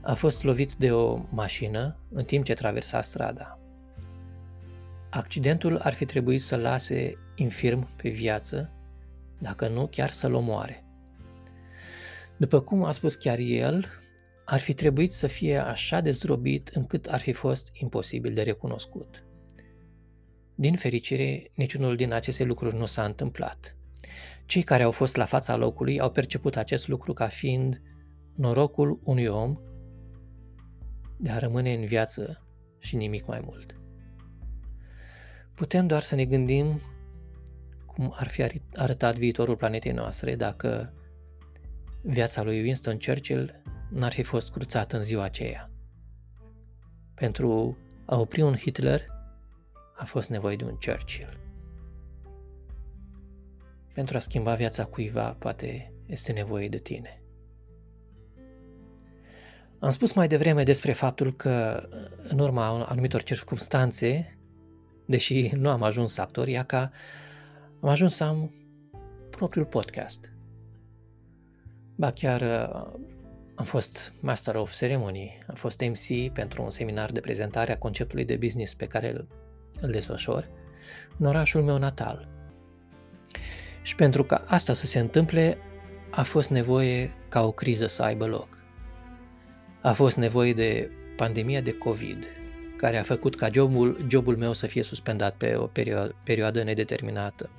a 0.00 0.14
fost 0.14 0.44
lovit 0.44 0.74
de 0.74 0.92
o 0.92 1.24
mașină 1.30 1.96
în 2.10 2.24
timp 2.24 2.44
ce 2.44 2.54
traversa 2.54 3.02
strada. 3.02 3.59
Accidentul 5.10 5.76
ar 5.76 5.92
fi 5.92 6.04
trebuit 6.04 6.42
să 6.42 6.56
lase 6.56 7.12
infirm 7.36 7.96
pe 7.96 8.08
viață 8.08 8.72
dacă 9.38 9.68
nu 9.68 9.86
chiar 9.86 10.10
să-l 10.10 10.34
omoare. 10.34 10.84
După 12.36 12.60
cum 12.60 12.84
a 12.84 12.92
spus 12.92 13.14
chiar 13.14 13.38
el, 13.38 13.86
ar 14.44 14.60
fi 14.60 14.74
trebuit 14.74 15.12
să 15.12 15.26
fie 15.26 15.56
așa 15.58 16.00
de 16.00 16.10
zdrobit 16.10 16.68
încât 16.68 17.06
ar 17.06 17.20
fi 17.20 17.32
fost 17.32 17.70
imposibil 17.72 18.34
de 18.34 18.42
recunoscut. 18.42 19.24
Din 20.54 20.76
fericire, 20.76 21.50
niciunul 21.54 21.96
din 21.96 22.12
aceste 22.12 22.44
lucruri 22.44 22.76
nu 22.76 22.86
s-a 22.86 23.04
întâmplat. 23.04 23.76
Cei 24.46 24.62
care 24.62 24.82
au 24.82 24.90
fost 24.90 25.16
la 25.16 25.24
fața 25.24 25.56
locului 25.56 26.00
au 26.00 26.10
perceput 26.10 26.56
acest 26.56 26.88
lucru 26.88 27.12
ca 27.12 27.26
fiind 27.26 27.82
norocul 28.34 29.00
unui 29.04 29.26
om 29.26 29.58
de 31.16 31.30
a 31.30 31.38
rămâne 31.38 31.74
în 31.74 31.84
viață 31.84 32.46
și 32.78 32.96
nimic 32.96 33.26
mai 33.26 33.40
mult. 33.44 33.79
Putem 35.60 35.86
doar 35.86 36.02
să 36.02 36.14
ne 36.14 36.24
gândim 36.24 36.80
cum 37.86 38.14
ar 38.16 38.28
fi 38.28 38.62
arătat 38.74 39.16
viitorul 39.16 39.56
planetei 39.56 39.92
noastre 39.92 40.36
dacă 40.36 40.92
viața 42.02 42.42
lui 42.42 42.60
Winston 42.60 42.98
Churchill 42.98 43.62
n-ar 43.90 44.12
fi 44.12 44.22
fost 44.22 44.50
cruțată 44.50 44.96
în 44.96 45.02
ziua 45.02 45.22
aceea. 45.22 45.70
Pentru 47.14 47.78
a 48.06 48.18
opri 48.18 48.42
un 48.42 48.56
Hitler 48.56 49.06
a 49.96 50.04
fost 50.04 50.28
nevoie 50.28 50.56
de 50.56 50.64
un 50.64 50.76
Churchill. 50.84 51.40
Pentru 53.94 54.16
a 54.16 54.20
schimba 54.20 54.54
viața 54.54 54.84
cuiva, 54.84 55.36
poate 55.38 55.92
este 56.06 56.32
nevoie 56.32 56.68
de 56.68 56.78
tine. 56.78 57.22
Am 59.78 59.90
spus 59.90 60.12
mai 60.12 60.28
devreme 60.28 60.62
despre 60.62 60.92
faptul 60.92 61.36
că, 61.36 61.86
în 62.28 62.38
urma 62.38 62.84
anumitor 62.84 63.22
circunstanțe, 63.22 64.34
deși 65.10 65.50
nu 65.54 65.68
am 65.68 65.82
ajuns 65.82 66.18
actor, 66.18 66.48
ca 66.66 66.90
am 67.80 67.88
ajuns 67.88 68.14
să 68.14 68.24
am 68.24 68.54
propriul 69.30 69.64
podcast. 69.64 70.32
Ba 71.96 72.10
chiar 72.10 72.40
uh, 72.40 73.00
am 73.54 73.64
fost 73.64 74.12
Master 74.20 74.54
of 74.54 74.76
Ceremony, 74.76 75.44
am 75.46 75.54
fost 75.54 75.80
MC 75.80 76.32
pentru 76.32 76.62
un 76.62 76.70
seminar 76.70 77.10
de 77.10 77.20
prezentare 77.20 77.72
a 77.72 77.78
conceptului 77.78 78.24
de 78.24 78.36
business 78.36 78.74
pe 78.74 78.86
care 78.86 79.10
îl, 79.10 79.28
îl 79.80 79.90
desfășor 79.90 80.48
în 81.18 81.26
orașul 81.26 81.62
meu 81.62 81.78
natal. 81.78 82.28
Și 83.82 83.94
pentru 83.94 84.24
ca 84.24 84.44
asta 84.46 84.72
să 84.72 84.86
se 84.86 84.98
întâmple, 84.98 85.58
a 86.10 86.22
fost 86.22 86.50
nevoie 86.50 87.14
ca 87.28 87.44
o 87.44 87.52
criză 87.52 87.86
să 87.86 88.02
aibă 88.02 88.26
loc. 88.26 88.58
a 89.82 89.92
fost 89.92 90.16
nevoie 90.16 90.54
de 90.54 90.90
pandemia 91.16 91.60
de 91.60 91.72
COVID, 91.72 92.24
care 92.80 92.98
a 92.98 93.02
făcut 93.02 93.36
ca 93.36 93.48
jobul, 93.52 94.04
jobul 94.08 94.36
meu 94.36 94.52
să 94.52 94.66
fie 94.66 94.82
suspendat 94.82 95.36
pe 95.36 95.54
o 95.56 95.66
perioadă, 95.66 96.14
perioadă 96.24 96.62
nedeterminată. 96.62 97.50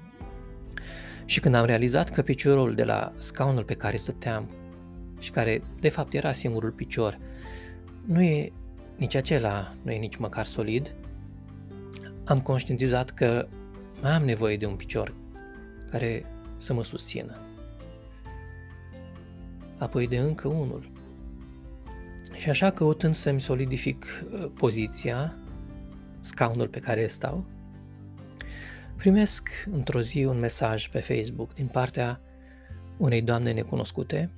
Și 1.25 1.39
când 1.39 1.55
am 1.55 1.65
realizat 1.65 2.09
că 2.09 2.21
piciorul 2.21 2.75
de 2.75 2.83
la 2.83 3.13
scaunul 3.17 3.63
pe 3.63 3.73
care 3.73 3.97
stăteam 3.97 4.49
și 5.19 5.31
care 5.31 5.61
de 5.79 5.89
fapt 5.89 6.13
era 6.13 6.31
singurul 6.31 6.71
picior, 6.71 7.19
nu 8.05 8.21
e 8.21 8.51
nici 8.97 9.15
acela, 9.15 9.75
nu 9.81 9.91
e 9.91 9.97
nici 9.97 10.15
măcar 10.15 10.45
solid, 10.45 10.93
am 12.25 12.41
conștientizat 12.41 13.09
că 13.09 13.47
mai 14.01 14.11
am 14.11 14.23
nevoie 14.23 14.57
de 14.57 14.65
un 14.65 14.75
picior 14.75 15.15
care 15.91 16.25
să 16.57 16.73
mă 16.73 16.83
susțină. 16.83 17.35
Apoi 19.77 20.07
de 20.07 20.17
încă 20.17 20.47
unul. 20.47 20.91
Și 22.41 22.49
așa 22.49 22.71
căutând 22.71 23.15
să-mi 23.15 23.41
solidific 23.41 24.05
uh, 24.05 24.51
poziția, 24.53 25.35
scaunul 26.19 26.67
pe 26.67 26.79
care 26.79 27.07
stau, 27.07 27.45
primesc 28.97 29.49
într-o 29.71 30.01
zi 30.01 30.23
un 30.23 30.39
mesaj 30.39 30.87
pe 30.87 30.99
Facebook 30.99 31.53
din 31.53 31.67
partea 31.67 32.21
unei 32.97 33.21
doamne 33.21 33.51
necunoscute, 33.51 34.31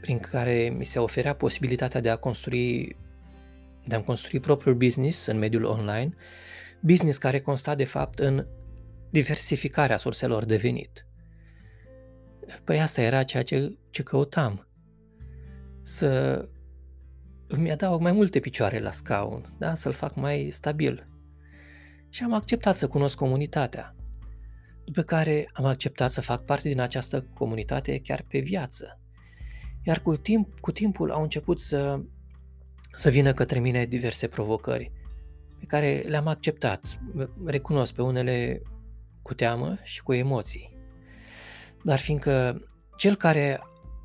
prin 0.00 0.18
care 0.18 0.74
mi 0.76 0.84
se 0.84 0.98
oferea 0.98 1.34
posibilitatea 1.34 2.00
de 2.00 2.10
a 2.10 2.16
construi 2.16 2.96
de 3.86 3.94
a 3.94 4.02
construi 4.02 4.40
propriul 4.40 4.74
business 4.74 5.26
în 5.26 5.38
mediul 5.38 5.64
online, 5.64 6.14
business 6.80 7.18
care 7.18 7.40
consta 7.40 7.74
de 7.74 7.84
fapt 7.84 8.18
în 8.18 8.46
diversificarea 9.10 9.96
surselor 9.96 10.44
de 10.44 10.56
venit. 10.56 11.06
Păi 12.64 12.80
asta 12.80 13.00
era 13.00 13.22
ceea 13.22 13.42
ce, 13.42 13.76
ce 13.90 14.02
căutam. 14.02 14.66
Să 15.82 16.40
îmi 17.48 17.70
adaug 17.70 18.00
mai 18.00 18.12
multe 18.12 18.40
picioare 18.40 18.80
la 18.80 18.90
scaun, 18.90 19.54
da? 19.58 19.74
să-l 19.74 19.92
fac 19.92 20.14
mai 20.14 20.48
stabil. 20.50 21.08
Și 22.08 22.22
am 22.22 22.32
acceptat 22.32 22.76
să 22.76 22.88
cunosc 22.88 23.16
comunitatea, 23.16 23.94
după 24.84 25.02
care 25.02 25.50
am 25.52 25.64
acceptat 25.64 26.10
să 26.10 26.20
fac 26.20 26.44
parte 26.44 26.68
din 26.68 26.80
această 26.80 27.26
comunitate 27.34 28.00
chiar 28.00 28.24
pe 28.28 28.38
viață. 28.38 29.00
Iar 29.82 30.00
cu, 30.00 30.16
timp, 30.16 30.60
cu 30.60 30.72
timpul 30.72 31.10
au 31.10 31.22
început 31.22 31.60
să, 31.60 32.02
să 32.90 33.10
vină 33.10 33.32
către 33.32 33.58
mine 33.58 33.84
diverse 33.84 34.26
provocări 34.26 34.92
pe 35.58 35.64
care 35.66 36.04
le-am 36.06 36.26
acceptat. 36.26 36.98
Recunosc 37.46 37.92
pe 37.94 38.02
unele 38.02 38.62
cu 39.22 39.34
teamă 39.34 39.78
și 39.82 40.02
cu 40.02 40.12
emoții. 40.12 40.76
Dar 41.84 41.98
fiindcă 41.98 42.64
cel 42.96 43.16
care 43.16 43.60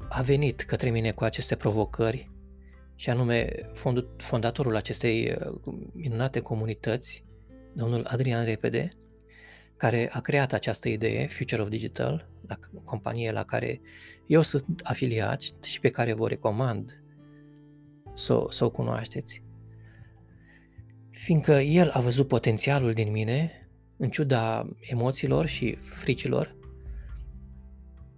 a 0.09 0.21
venit 0.21 0.61
către 0.61 0.89
mine 0.89 1.11
cu 1.11 1.23
aceste 1.23 1.55
provocări 1.55 2.30
și 3.01 3.09
anume 3.09 3.49
fondatorul 4.17 4.75
acestei 4.75 5.31
uh, 5.31 5.73
minunate 5.91 6.39
comunități, 6.39 7.23
domnul 7.73 8.05
Adrian 8.05 8.45
Repede, 8.45 8.89
care 9.77 10.09
a 10.11 10.19
creat 10.19 10.53
această 10.53 10.89
idee, 10.89 11.27
Future 11.27 11.61
of 11.61 11.67
Digital, 11.67 12.29
la 12.47 12.57
companie 12.83 13.31
la 13.31 13.43
care 13.43 13.81
eu 14.27 14.41
sunt 14.41 14.81
afiliat 14.83 15.41
și 15.63 15.79
pe 15.79 15.89
care 15.89 16.13
vă 16.13 16.27
recomand 16.27 17.03
să, 18.13 18.45
să 18.49 18.65
o 18.65 18.69
cunoașteți. 18.69 19.43
Fiindcă 21.09 21.51
el 21.51 21.89
a 21.89 21.99
văzut 21.99 22.27
potențialul 22.27 22.93
din 22.93 23.11
mine, 23.11 23.69
în 23.97 24.09
ciuda 24.09 24.65
emoțiilor 24.79 25.45
și 25.45 25.75
fricilor, 25.75 26.55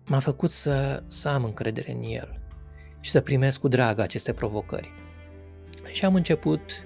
m-a 0.06 0.20
făcut 0.20 0.50
să, 0.50 1.04
să 1.08 1.30
am 1.30 1.44
încredere 1.44 1.92
în 1.92 2.04
el 2.04 2.43
și 3.04 3.12
să 3.12 3.22
primesc 3.22 3.60
cu 3.60 3.68
drag 3.68 4.00
aceste 4.00 4.34
provocări. 4.34 4.94
Și 5.92 6.06
am 6.06 6.16
început 6.16 6.86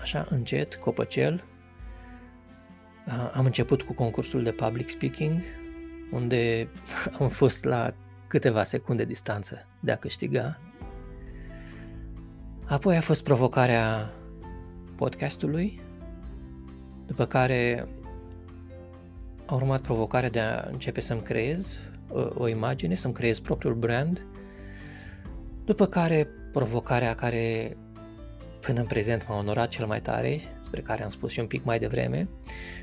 așa 0.00 0.26
încet, 0.28 0.74
copăcel. 0.74 1.44
Am 3.32 3.44
început 3.44 3.82
cu 3.82 3.92
concursul 3.92 4.42
de 4.42 4.52
public 4.52 4.88
speaking, 4.88 5.40
unde 6.10 6.68
am 7.18 7.28
fost 7.28 7.64
la 7.64 7.94
câteva 8.26 8.64
secunde 8.64 9.04
distanță 9.04 9.66
de 9.80 9.92
a 9.92 9.96
câștiga. 9.96 10.60
Apoi 12.64 12.96
a 12.96 13.00
fost 13.00 13.24
provocarea 13.24 14.12
podcastului, 14.96 15.80
după 17.06 17.26
care 17.26 17.88
a 19.46 19.54
urmat 19.54 19.80
provocarea 19.80 20.30
de 20.30 20.40
a 20.40 20.68
începe 20.70 21.00
să-mi 21.00 21.22
creez 21.22 21.78
o, 22.08 22.28
o 22.34 22.48
imagine, 22.48 22.94
să-mi 22.94 23.14
creez 23.14 23.38
propriul 23.38 23.74
brand 23.74 24.26
după 25.64 25.86
care, 25.86 26.28
provocarea 26.52 27.14
care 27.14 27.76
până 28.60 28.80
în 28.80 28.86
prezent 28.86 29.28
m-a 29.28 29.36
onorat 29.36 29.68
cel 29.68 29.86
mai 29.86 30.00
tare, 30.00 30.40
spre 30.62 30.80
care 30.80 31.02
am 31.02 31.08
spus 31.08 31.30
și 31.30 31.40
un 31.40 31.46
pic 31.46 31.64
mai 31.64 31.78
devreme, 31.78 32.28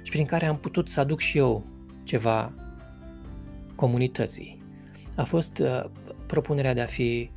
și 0.02 0.12
prin 0.12 0.26
care 0.26 0.46
am 0.46 0.58
putut 0.58 0.90
să 0.90 1.00
aduc 1.00 1.20
și 1.20 1.38
eu 1.38 1.66
ceva 2.04 2.54
comunității. 3.76 4.63
A 5.16 5.24
fost 5.24 5.58
uh, 5.58 5.84
propunerea 6.28 6.74
de 6.74 6.82
a 6.82 6.86
fi 6.86 7.32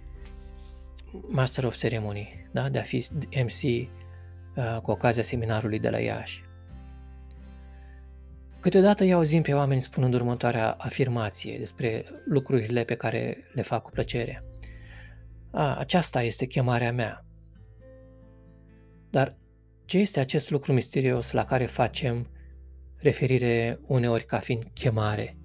Master 1.28 1.64
of 1.64 1.76
Ceremony, 1.76 2.46
da? 2.52 2.68
de 2.68 2.78
a 2.78 2.82
fi 2.82 3.06
MC 3.44 3.62
uh, 3.62 4.80
cu 4.82 4.90
ocazia 4.90 5.22
seminarului 5.22 5.78
de 5.78 5.90
la 5.90 5.98
Iași. 5.98 6.42
Câteodată 8.60 9.02
îi 9.02 9.12
auzim 9.12 9.42
pe 9.42 9.52
oameni 9.52 9.80
spunând 9.80 10.14
următoarea 10.14 10.70
afirmație 10.78 11.58
despre 11.58 12.04
lucrurile 12.24 12.84
pe 12.84 12.94
care 12.94 13.36
le 13.52 13.62
fac 13.62 13.82
cu 13.82 13.90
plăcere. 13.90 14.44
A, 15.50 15.76
aceasta 15.76 16.22
este 16.22 16.46
chemarea 16.46 16.92
mea. 16.92 17.24
Dar 19.10 19.36
ce 19.84 19.98
este 19.98 20.20
acest 20.20 20.50
lucru 20.50 20.72
misterios 20.72 21.30
la 21.30 21.44
care 21.44 21.66
facem 21.66 22.30
referire 22.96 23.78
uneori 23.86 24.24
ca 24.24 24.38
fiind 24.38 24.64
chemare? 24.74 25.36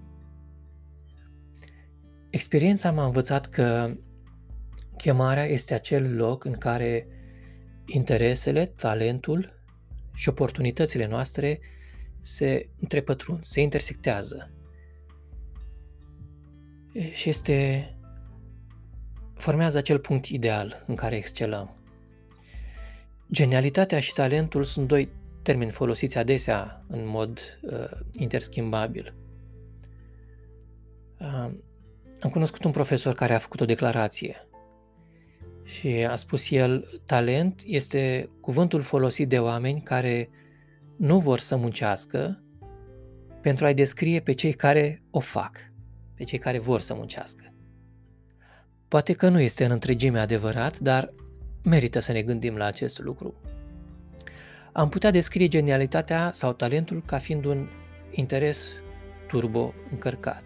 Experiența 2.30 2.92
m-a 2.92 3.06
învățat 3.06 3.50
că 3.50 3.96
chemarea 4.98 5.46
este 5.46 5.74
acel 5.74 6.16
loc 6.16 6.44
în 6.44 6.54
care 6.54 7.08
interesele, 7.86 8.66
talentul 8.66 9.54
și 10.14 10.30
oportunitățile 10.30 11.08
noastre 11.08 11.60
se 12.22 12.70
întrepătrund, 12.80 13.44
se 13.44 13.62
intersectează. 13.62 14.52
Și 17.14 17.30
este 17.30 17.90
formează 19.46 19.78
acel 19.78 20.00
punct 20.00 20.26
ideal 20.26 20.84
în 20.88 20.96
care 20.96 21.16
excelăm. 21.16 21.76
Genialitatea 23.32 24.00
și 24.00 24.14
talentul 24.14 24.64
sunt 24.64 24.88
doi 24.88 25.10
termeni 25.42 25.72
folosiți 25.72 26.18
adesea 26.18 26.84
în 26.88 27.08
mod 27.08 27.60
uh, 27.62 27.98
interschimbabil. 28.12 29.14
Uh, 31.20 31.52
am 32.20 32.30
cunoscut 32.32 32.64
un 32.64 32.72
profesor 32.72 33.14
care 33.14 33.34
a 33.34 33.38
făcut 33.38 33.62
o 33.62 33.66
declarație 33.66 34.48
și 35.64 35.88
a 35.88 36.16
spus 36.16 36.52
el, 36.52 37.02
talent 37.06 37.62
este 37.66 38.30
cuvântul 38.42 38.82
folosit 38.82 39.30
de 39.30 39.40
oameni 39.40 39.82
care 39.82 40.30
nu 40.98 41.20
vor 41.20 41.40
să 41.40 41.56
muncească 41.56 42.44
pentru 43.42 43.66
a-i 43.66 43.74
descrie 43.74 44.20
pe 44.20 44.34
cei 44.34 44.54
care 44.54 45.04
o 45.12 45.20
fac, 45.20 45.58
pe 46.16 46.24
cei 46.24 46.40
care 46.40 46.60
vor 46.60 46.80
să 46.80 46.94
muncească. 46.94 47.55
Poate 48.88 49.14
că 49.14 49.30
nu 49.30 49.40
este 49.40 49.66
în 49.66 49.72
întregime 49.72 50.20
adevărat, 50.20 50.80
dar 50.80 51.14
merită 51.64 52.00
să 52.00 52.12
ne 52.12 52.22
gândim 52.22 52.56
la 52.56 52.66
acest 52.66 53.00
lucru. 53.00 53.34
Am 54.72 54.90
putea 54.90 55.12
descrie 55.12 55.48
genialitatea 55.48 56.32
sau 56.34 56.54
talentul 56.54 57.04
ca 57.06 57.18
fiind 57.18 57.46
un 57.46 57.68
interes 58.12 58.68
turbo 59.28 59.74
încărcat. 59.92 60.44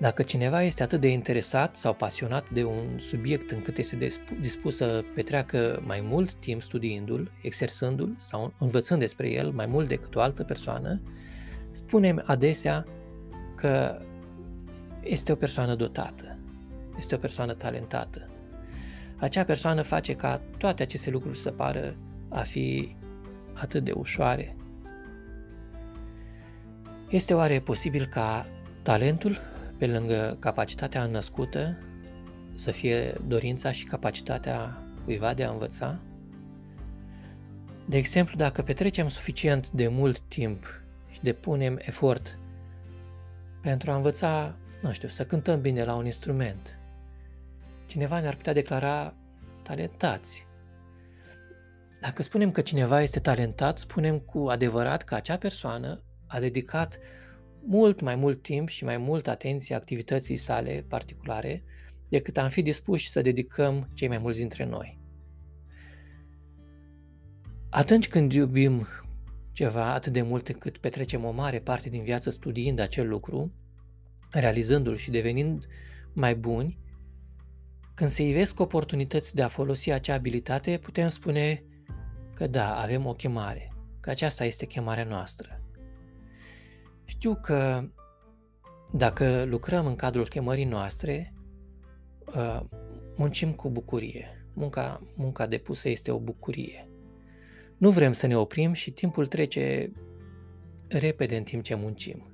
Dacă 0.00 0.22
cineva 0.22 0.62
este 0.62 0.82
atât 0.82 1.00
de 1.00 1.08
interesat 1.08 1.76
sau 1.76 1.94
pasionat 1.94 2.50
de 2.50 2.64
un 2.64 2.98
subiect 2.98 3.50
încât 3.50 3.78
este 3.78 4.08
dispus 4.40 4.76
să 4.76 5.04
petreacă 5.14 5.82
mai 5.86 6.00
mult 6.00 6.34
timp 6.34 6.62
studiindu-l, 6.62 7.32
exersându-l 7.42 8.16
sau 8.18 8.54
învățând 8.58 9.00
despre 9.00 9.30
el 9.30 9.50
mai 9.50 9.66
mult 9.66 9.88
decât 9.88 10.14
o 10.14 10.20
altă 10.20 10.44
persoană, 10.44 11.00
spunem 11.70 12.22
adesea 12.26 12.86
că 13.54 14.02
este 15.02 15.32
o 15.32 15.36
persoană 15.36 15.74
dotată 15.74 16.37
este 16.98 17.14
o 17.14 17.18
persoană 17.18 17.54
talentată. 17.54 18.28
Acea 19.16 19.44
persoană 19.44 19.82
face 19.82 20.12
ca 20.12 20.40
toate 20.58 20.82
aceste 20.82 21.10
lucruri 21.10 21.38
să 21.38 21.50
pară 21.50 21.96
a 22.28 22.40
fi 22.40 22.96
atât 23.52 23.84
de 23.84 23.92
ușoare. 23.92 24.56
Este 27.10 27.34
oare 27.34 27.58
posibil 27.58 28.04
ca 28.04 28.46
talentul, 28.82 29.38
pe 29.78 29.86
lângă 29.86 30.36
capacitatea 30.40 31.04
născută, 31.04 31.78
să 32.54 32.70
fie 32.70 33.20
dorința 33.26 33.72
și 33.72 33.84
capacitatea 33.84 34.82
cuiva 35.04 35.34
de 35.34 35.44
a 35.44 35.50
învăța? 35.50 35.98
De 37.88 37.96
exemplu, 37.96 38.36
dacă 38.36 38.62
petrecem 38.62 39.08
suficient 39.08 39.70
de 39.70 39.88
mult 39.88 40.20
timp 40.20 40.64
și 41.10 41.22
depunem 41.22 41.78
efort 41.80 42.38
pentru 43.62 43.90
a 43.90 43.94
învăța, 43.94 44.54
nu 44.82 44.92
știu, 44.92 45.08
să 45.08 45.24
cântăm 45.24 45.60
bine 45.60 45.84
la 45.84 45.94
un 45.94 46.04
instrument, 46.04 46.77
cineva 47.88 48.20
ne-ar 48.20 48.36
putea 48.36 48.52
declara 48.52 49.14
talentați. 49.62 50.46
Dacă 52.00 52.22
spunem 52.22 52.50
că 52.50 52.60
cineva 52.60 53.02
este 53.02 53.20
talentat, 53.20 53.78
spunem 53.78 54.18
cu 54.18 54.38
adevărat 54.38 55.02
că 55.02 55.14
acea 55.14 55.36
persoană 55.36 56.02
a 56.26 56.40
dedicat 56.40 56.98
mult 57.66 58.00
mai 58.00 58.14
mult 58.14 58.42
timp 58.42 58.68
și 58.68 58.84
mai 58.84 58.96
mult 58.96 59.28
atenție 59.28 59.74
activității 59.74 60.36
sale 60.36 60.84
particulare 60.88 61.64
decât 62.08 62.36
am 62.36 62.48
fi 62.48 62.62
dispuși 62.62 63.10
să 63.10 63.22
dedicăm 63.22 63.88
cei 63.94 64.08
mai 64.08 64.18
mulți 64.18 64.38
dintre 64.38 64.66
noi. 64.66 64.98
Atunci 67.70 68.08
când 68.08 68.32
iubim 68.32 68.86
ceva 69.52 69.92
atât 69.92 70.12
de 70.12 70.22
mult 70.22 70.48
încât 70.48 70.78
petrecem 70.78 71.24
o 71.24 71.30
mare 71.30 71.58
parte 71.58 71.88
din 71.88 72.02
viață 72.02 72.30
studiind 72.30 72.78
acel 72.78 73.08
lucru, 73.08 73.52
realizându-l 74.30 74.96
și 74.96 75.10
devenind 75.10 75.66
mai 76.12 76.34
buni, 76.34 76.78
când 77.98 78.10
se 78.10 78.22
ivesc 78.22 78.60
oportunități 78.60 79.34
de 79.34 79.42
a 79.42 79.48
folosi 79.48 79.90
acea 79.90 80.14
abilitate, 80.14 80.78
putem 80.82 81.08
spune 81.08 81.64
că 82.34 82.46
da, 82.46 82.80
avem 82.80 83.06
o 83.06 83.12
chemare, 83.12 83.72
că 84.00 84.10
aceasta 84.10 84.44
este 84.44 84.66
chemarea 84.66 85.04
noastră. 85.04 85.60
Știu 87.04 87.34
că 87.34 87.88
dacă 88.92 89.44
lucrăm 89.44 89.86
în 89.86 89.96
cadrul 89.96 90.28
chemării 90.28 90.64
noastre, 90.64 91.34
uh, 92.26 92.60
muncim 93.16 93.52
cu 93.52 93.70
bucurie. 93.70 94.46
Munca, 94.54 95.00
munca 95.16 95.46
depusă 95.46 95.88
este 95.88 96.10
o 96.10 96.18
bucurie. 96.18 96.88
Nu 97.76 97.90
vrem 97.90 98.12
să 98.12 98.26
ne 98.26 98.36
oprim 98.36 98.72
și 98.72 98.90
timpul 98.90 99.26
trece 99.26 99.92
repede 100.88 101.36
în 101.36 101.42
timp 101.42 101.62
ce 101.62 101.74
muncim. 101.74 102.32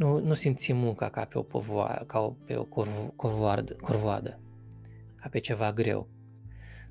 Nu, 0.00 0.18
nu 0.18 0.34
simțim 0.34 0.76
munca 0.76 1.08
ca 1.08 1.24
pe 1.24 1.38
o 1.38 1.42
povoadă, 1.42 2.04
ca 2.06 2.20
o, 2.20 2.28
pe 2.30 2.56
o 2.56 2.64
corvoadă, 3.16 3.76
corvoadă, 3.80 4.40
ca 5.16 5.28
pe 5.28 5.38
ceva 5.38 5.72
greu. 5.72 6.08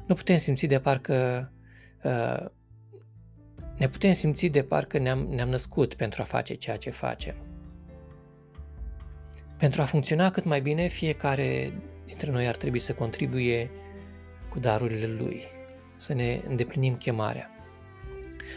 Nu 0.07 0.15
putem 0.15 0.37
simți 0.37 0.65
de 0.65 0.79
parcă 0.79 1.51
uh, 2.03 2.45
ne 3.77 3.89
putem 3.89 4.13
simți 4.13 4.45
de 4.45 4.63
parcă 4.63 4.97
ne-am, 4.97 5.19
ne-am 5.19 5.49
născut 5.49 5.93
pentru 5.93 6.21
a 6.21 6.25
face 6.25 6.53
ceea 6.53 6.77
ce 6.77 6.89
facem. 6.89 7.35
Pentru 9.57 9.81
a 9.81 9.85
funcționa 9.85 10.31
cât 10.31 10.43
mai 10.43 10.61
bine, 10.61 10.87
fiecare 10.87 11.73
dintre 12.05 12.31
noi 12.31 12.47
ar 12.47 12.57
trebui 12.57 12.79
să 12.79 12.93
contribuie 12.93 13.71
cu 14.49 14.59
darurile 14.59 15.07
lui, 15.07 15.43
să 15.95 16.13
ne 16.13 16.41
îndeplinim 16.47 16.95
chemarea. 16.95 17.49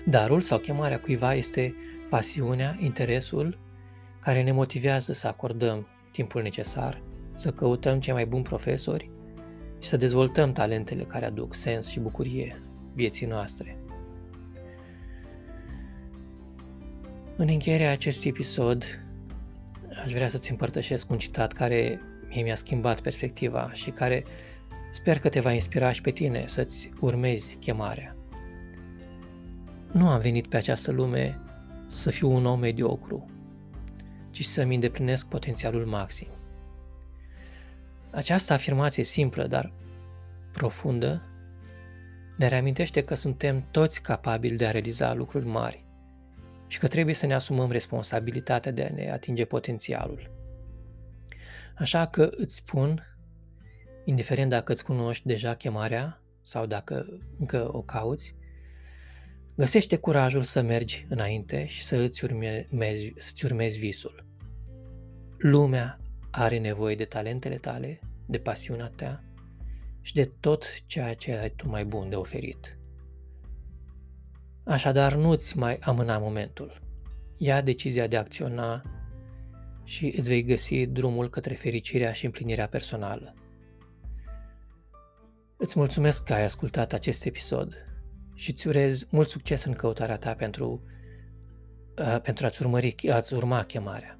Darul 0.07 0.41
sau 0.41 0.59
chemarea 0.59 1.01
cuiva 1.01 1.35
este 1.35 1.75
pasiunea, 2.09 2.77
interesul 2.81 3.71
care 4.22 4.42
ne 4.42 4.52
motivează 4.52 5.12
să 5.12 5.26
acordăm 5.26 5.87
timpul 6.12 6.42
necesar, 6.42 7.02
să 7.35 7.50
căutăm 7.50 8.00
cei 8.00 8.12
mai 8.12 8.26
buni 8.26 8.42
profesori 8.42 9.11
și 9.78 9.88
să 9.88 9.96
dezvoltăm 9.96 10.52
talentele 10.52 11.02
care 11.02 11.24
aduc 11.24 11.54
sens 11.54 11.88
și 11.88 12.00
bucurie 12.00 12.62
vieții 12.94 13.26
noastre. 13.26 13.76
În 17.37 17.48
încheierea 17.48 17.90
acestui 17.90 18.30
episod, 18.30 18.85
aș 20.04 20.12
vrea 20.12 20.28
să-ți 20.28 20.50
împărtășesc 20.50 21.11
un 21.11 21.18
citat 21.18 21.52
care 21.52 22.00
mie 22.28 22.42
mi-a 22.42 22.54
schimbat 22.54 23.00
perspectiva 23.00 23.70
și 23.72 23.90
care 23.90 24.24
sper 24.92 25.18
că 25.18 25.28
te 25.28 25.40
va 25.40 25.52
inspira 25.52 25.92
și 25.92 26.00
pe 26.00 26.11
tine 26.11 26.44
să-ți 26.46 26.90
urmezi 27.00 27.56
chemarea. 27.56 28.16
Nu 29.92 30.08
am 30.08 30.20
venit 30.20 30.46
pe 30.46 30.56
această 30.56 30.90
lume 30.90 31.40
să 31.88 32.11
fiu 32.11 32.30
un 32.30 32.46
om 32.46 32.58
mediocru, 32.58 33.26
ci 34.33 34.45
să-mi 34.45 34.75
îndeplinesc 34.75 35.27
potențialul 35.27 35.85
maxim. 35.85 36.29
Această 38.11 38.53
afirmație 38.53 39.05
simplă, 39.05 39.47
dar 39.47 39.73
profundă, 40.53 41.23
ne 42.37 42.49
reamintește 42.49 43.05
că 43.05 43.14
suntem 43.14 43.66
toți 43.71 44.03
capabili 44.03 44.57
de 44.57 44.66
a 44.66 44.71
realiza 44.71 45.14
lucruri 45.14 45.47
mari 45.47 45.85
și 46.66 46.79
că 46.79 46.88
trebuie 46.88 47.14
să 47.14 47.27
ne 47.27 47.35
asumăm 47.35 47.71
responsabilitatea 47.71 48.73
de 48.73 48.85
a 48.85 48.95
ne 48.95 49.11
atinge 49.11 49.45
potențialul. 49.45 50.31
Așa 51.79 52.07
că 52.07 52.31
îți 52.31 52.55
spun, 52.55 53.16
indiferent 54.05 54.51
dacă 54.51 54.73
îți 54.73 54.85
cunoști 54.85 55.27
deja 55.27 55.55
chemarea 55.55 56.23
sau 56.42 56.66
dacă 56.66 57.07
încă 57.38 57.68
o 57.73 57.83
cauți, 57.83 58.35
găsește 59.57 59.97
curajul 59.97 60.43
să 60.43 60.61
mergi 60.61 61.07
înainte 61.09 61.67
și 61.67 61.83
să 61.83 61.97
îți 61.97 62.25
urmezi, 62.25 63.12
să-ți 63.19 63.45
urmezi 63.45 63.79
visul. 63.79 64.25
Lumea 65.38 65.97
are 66.31 66.59
nevoie 66.59 66.95
de 66.95 67.05
talentele 67.05 67.57
tale, 67.57 68.01
de 68.27 68.38
pasiunea 68.38 68.93
ta 68.97 69.25
și 70.01 70.15
de 70.15 70.31
tot 70.41 70.65
ceea 70.87 71.15
ce 71.15 71.33
ai 71.33 71.51
tu 71.51 71.69
mai 71.69 71.85
bun 71.85 72.09
de 72.09 72.17
oferit. 72.17 72.79
Așadar, 74.65 75.15
nu-ți 75.15 75.59
mai 75.59 75.77
amâna 75.81 76.19
momentul. 76.19 76.81
Ia 77.37 77.61
decizia 77.61 78.07
de 78.07 78.17
a 78.17 78.21
acționa 78.21 78.83
și 79.85 80.15
îți 80.17 80.29
vei 80.29 80.43
găsi 80.43 80.87
drumul 80.87 81.31
către 81.31 81.55
fericirea 81.55 82.12
și 82.12 82.25
împlinirea 82.25 82.69
personală. 82.69 83.35
Îți 85.57 85.79
mulțumesc 85.79 86.25
că 86.25 86.33
ai 86.33 86.43
ascultat 86.45 86.93
acest 86.93 87.25
episod 87.25 87.91
și 88.42 88.50
îți 88.50 88.66
urez 88.66 89.07
mult 89.11 89.28
succes 89.28 89.64
în 89.64 89.72
căutarea 89.72 90.16
ta 90.16 90.35
pentru, 90.35 90.83
uh, 91.98 92.20
pentru 92.22 92.46
a-ți, 92.46 92.62
urmări, 92.62 93.11
a-ți 93.11 93.35
urma 93.35 93.64
chemarea. 93.64 94.18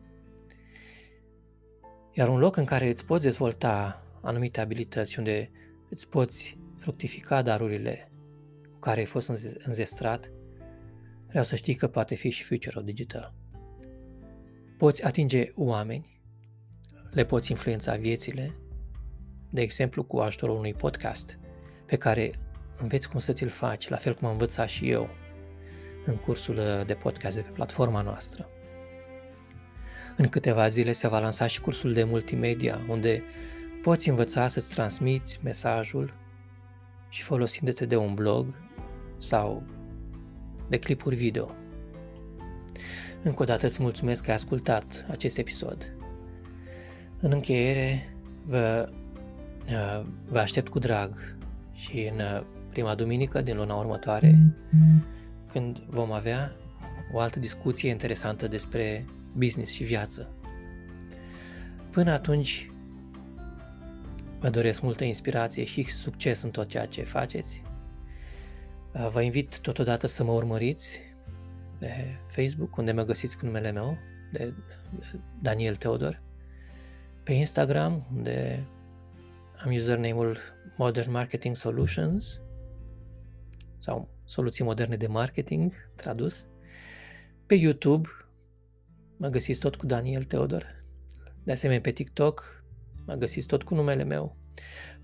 Iar 2.13 2.29
un 2.29 2.39
loc 2.39 2.57
în 2.57 2.65
care 2.65 2.89
îți 2.89 3.05
poți 3.05 3.23
dezvolta 3.23 4.05
anumite 4.21 4.61
abilități, 4.61 5.19
unde 5.19 5.51
îți 5.89 6.09
poți 6.09 6.59
fructifica 6.79 7.43
darurile 7.43 8.11
cu 8.73 8.79
care 8.79 8.99
ai 9.01 9.07
fost 9.07 9.29
înzestrat, 9.65 10.31
vreau 11.29 11.45
să 11.45 11.57
știi 11.57 11.75
că 11.75 11.89
poate 11.89 12.15
fi 12.15 12.31
și 12.31 12.43
future 12.43 12.83
digital. 12.85 13.35
Poți 14.79 15.05
atinge 15.05 15.51
oameni, 15.55 16.21
le 17.11 17.25
poți 17.25 17.51
influența 17.51 17.97
viețile, 17.97 18.57
de 19.51 19.61
exemplu 19.61 20.05
cu 20.05 20.17
ajutorul 20.19 20.57
unui 20.57 20.75
podcast 20.75 21.39
pe 21.87 21.97
care 21.97 22.33
înveți 22.79 23.09
cum 23.09 23.21
să 23.21 23.33
ți-l 23.33 23.49
faci, 23.49 23.89
la 23.89 23.97
fel 23.97 24.15
cum 24.15 24.27
am 24.27 24.33
învățat 24.33 24.69
și 24.69 24.91
eu 24.91 25.09
în 26.07 26.17
cursul 26.17 26.83
de 26.87 26.95
podcast 26.95 27.37
de 27.37 27.43
pe 27.43 27.51
platforma 27.51 28.03
noastră. 28.03 28.49
În 30.17 30.29
câteva 30.29 30.69
zile 30.69 30.93
se 30.93 31.09
va 31.09 31.19
lansa 31.19 31.47
și 31.47 31.61
cursul 31.61 31.93
de 31.93 32.05
multimedia, 32.05 32.81
unde 32.89 33.23
poți 33.83 34.09
învăța 34.09 34.49
să-ți 34.49 34.75
transmiți 34.75 35.41
mesajul 35.43 36.15
și 37.09 37.23
folosindu-te 37.23 37.87
de 37.87 37.97
un 37.97 38.15
blog 38.15 38.55
sau 39.19 39.63
de 40.69 40.79
clipuri 40.79 41.17
video. 41.17 41.55
Încă 43.23 43.43
o 43.43 43.45
dată 43.45 43.67
îți 43.67 43.83
mulțumesc 43.83 44.23
că 44.23 44.31
ai 44.31 44.37
ascultat 44.37 45.07
acest 45.11 45.39
episod. 45.39 45.93
În 47.21 47.33
încheiere, 47.33 48.15
vă, 48.47 48.89
uh, 49.67 50.05
vă 50.31 50.39
aștept 50.39 50.69
cu 50.69 50.79
drag 50.79 51.37
și 51.73 52.11
în 52.13 52.19
uh, 52.21 52.43
prima 52.73 52.95
duminică 52.95 53.43
din 53.43 53.57
luna 53.57 53.75
următoare, 53.75 54.39
când 55.53 55.79
vom 55.79 56.13
avea 56.13 56.53
o 57.13 57.19
altă 57.19 57.39
discuție 57.39 57.91
interesantă 57.91 58.49
despre 58.49 59.05
business 59.37 59.73
și 59.73 59.85
viață. 59.85 60.29
Până 61.91 62.13
atunci, 62.13 62.71
vă 64.41 64.51
doresc 64.51 64.81
multă 64.83 65.05
inspirație 65.05 65.65
și 65.65 65.91
succes 65.91 66.43
în 66.43 66.51
tot 66.51 66.69
ceea 66.69 66.87
ce 66.87 67.03
faceți 67.03 67.63
Uh, 68.93 69.09
vă 69.11 69.23
invit 69.23 69.61
totodată 69.61 70.07
să 70.07 70.25
mă 70.25 70.33
urmăriți 70.33 70.99
pe 71.79 72.19
Facebook, 72.29 72.77
unde 72.77 72.93
mă 72.93 73.03
găsiți 73.03 73.39
cu 73.39 73.47
numele 73.47 73.71
meu, 73.71 73.99
de 74.33 74.55
Daniel 75.41 75.77
Teodor, 75.77 76.21
pe 77.23 77.33
Instagram, 77.33 78.07
unde 78.15 78.65
am 79.65 79.75
username-ul 79.75 80.39
Modern 80.77 81.11
Marketing 81.11 81.57
Solutions 81.57 82.41
sau 83.83 84.09
soluții 84.25 84.65
moderne 84.65 84.97
de 84.97 85.07
marketing, 85.07 85.73
tradus. 85.97 86.47
Pe 87.47 87.55
YouTube 87.55 88.09
mă 89.17 89.29
găsiți 89.29 89.61
tot 89.61 89.77
cu 89.77 89.87
Daniel 89.87 90.25
Teodor. 90.25 90.85
De 91.45 91.53
asemenea, 91.53 91.81
pe 91.81 91.91
TikTok 91.91 92.65
mă 93.07 93.15
găsiți 93.15 93.47
tot 93.47 93.63
cu 93.63 93.75
numele 93.75 94.05
meu. 94.05 94.37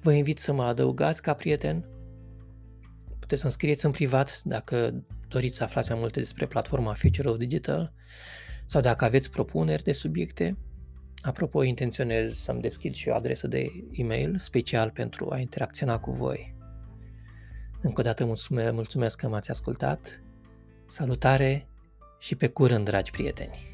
Vă 0.01 0.12
invit 0.12 0.38
să 0.38 0.53
mă 0.53 0.62
adăugați 0.62 1.23
ca 1.23 1.35
prieten 1.35 1.87
Puteți 3.19 3.43
să 3.43 3.49
scrieți 3.49 3.85
în 3.85 3.91
privat 3.91 4.41
dacă 4.45 5.05
doriți 5.29 5.57
să 5.57 5.62
aflați 5.62 5.91
mai 5.91 6.01
multe 6.01 6.19
despre 6.21 6.47
platforma 6.47 6.93
Future 6.93 7.29
of 7.29 7.37
Digital 7.37 7.93
sau 8.67 8.81
dacă 8.81 9.05
aveți 9.05 9.31
propuneri 9.31 9.83
de 9.83 9.93
subiecte. 9.93 10.59
Apropo, 11.21 11.62
intenționez 11.62 12.35
să-mi 12.35 12.61
deschid 12.61 12.95
și 12.95 13.09
o 13.09 13.14
adresă 13.14 13.47
de 13.47 13.67
e-mail 13.93 14.38
special 14.38 14.91
pentru 14.91 15.31
a 15.31 15.38
interacționa 15.38 15.99
cu 15.99 16.11
voi. 16.11 16.58
Încă 17.81 18.01
o 18.01 18.05
dată 18.05 18.25
mulțumesc, 18.25 18.73
mulțumesc 18.73 19.19
că 19.19 19.29
m-ați 19.29 19.51
ascultat. 19.51 20.23
Salutare 20.87 21.69
și 22.19 22.35
pe 22.35 22.49
curând, 22.49 22.85
dragi 22.85 23.11
prieteni! 23.11 23.67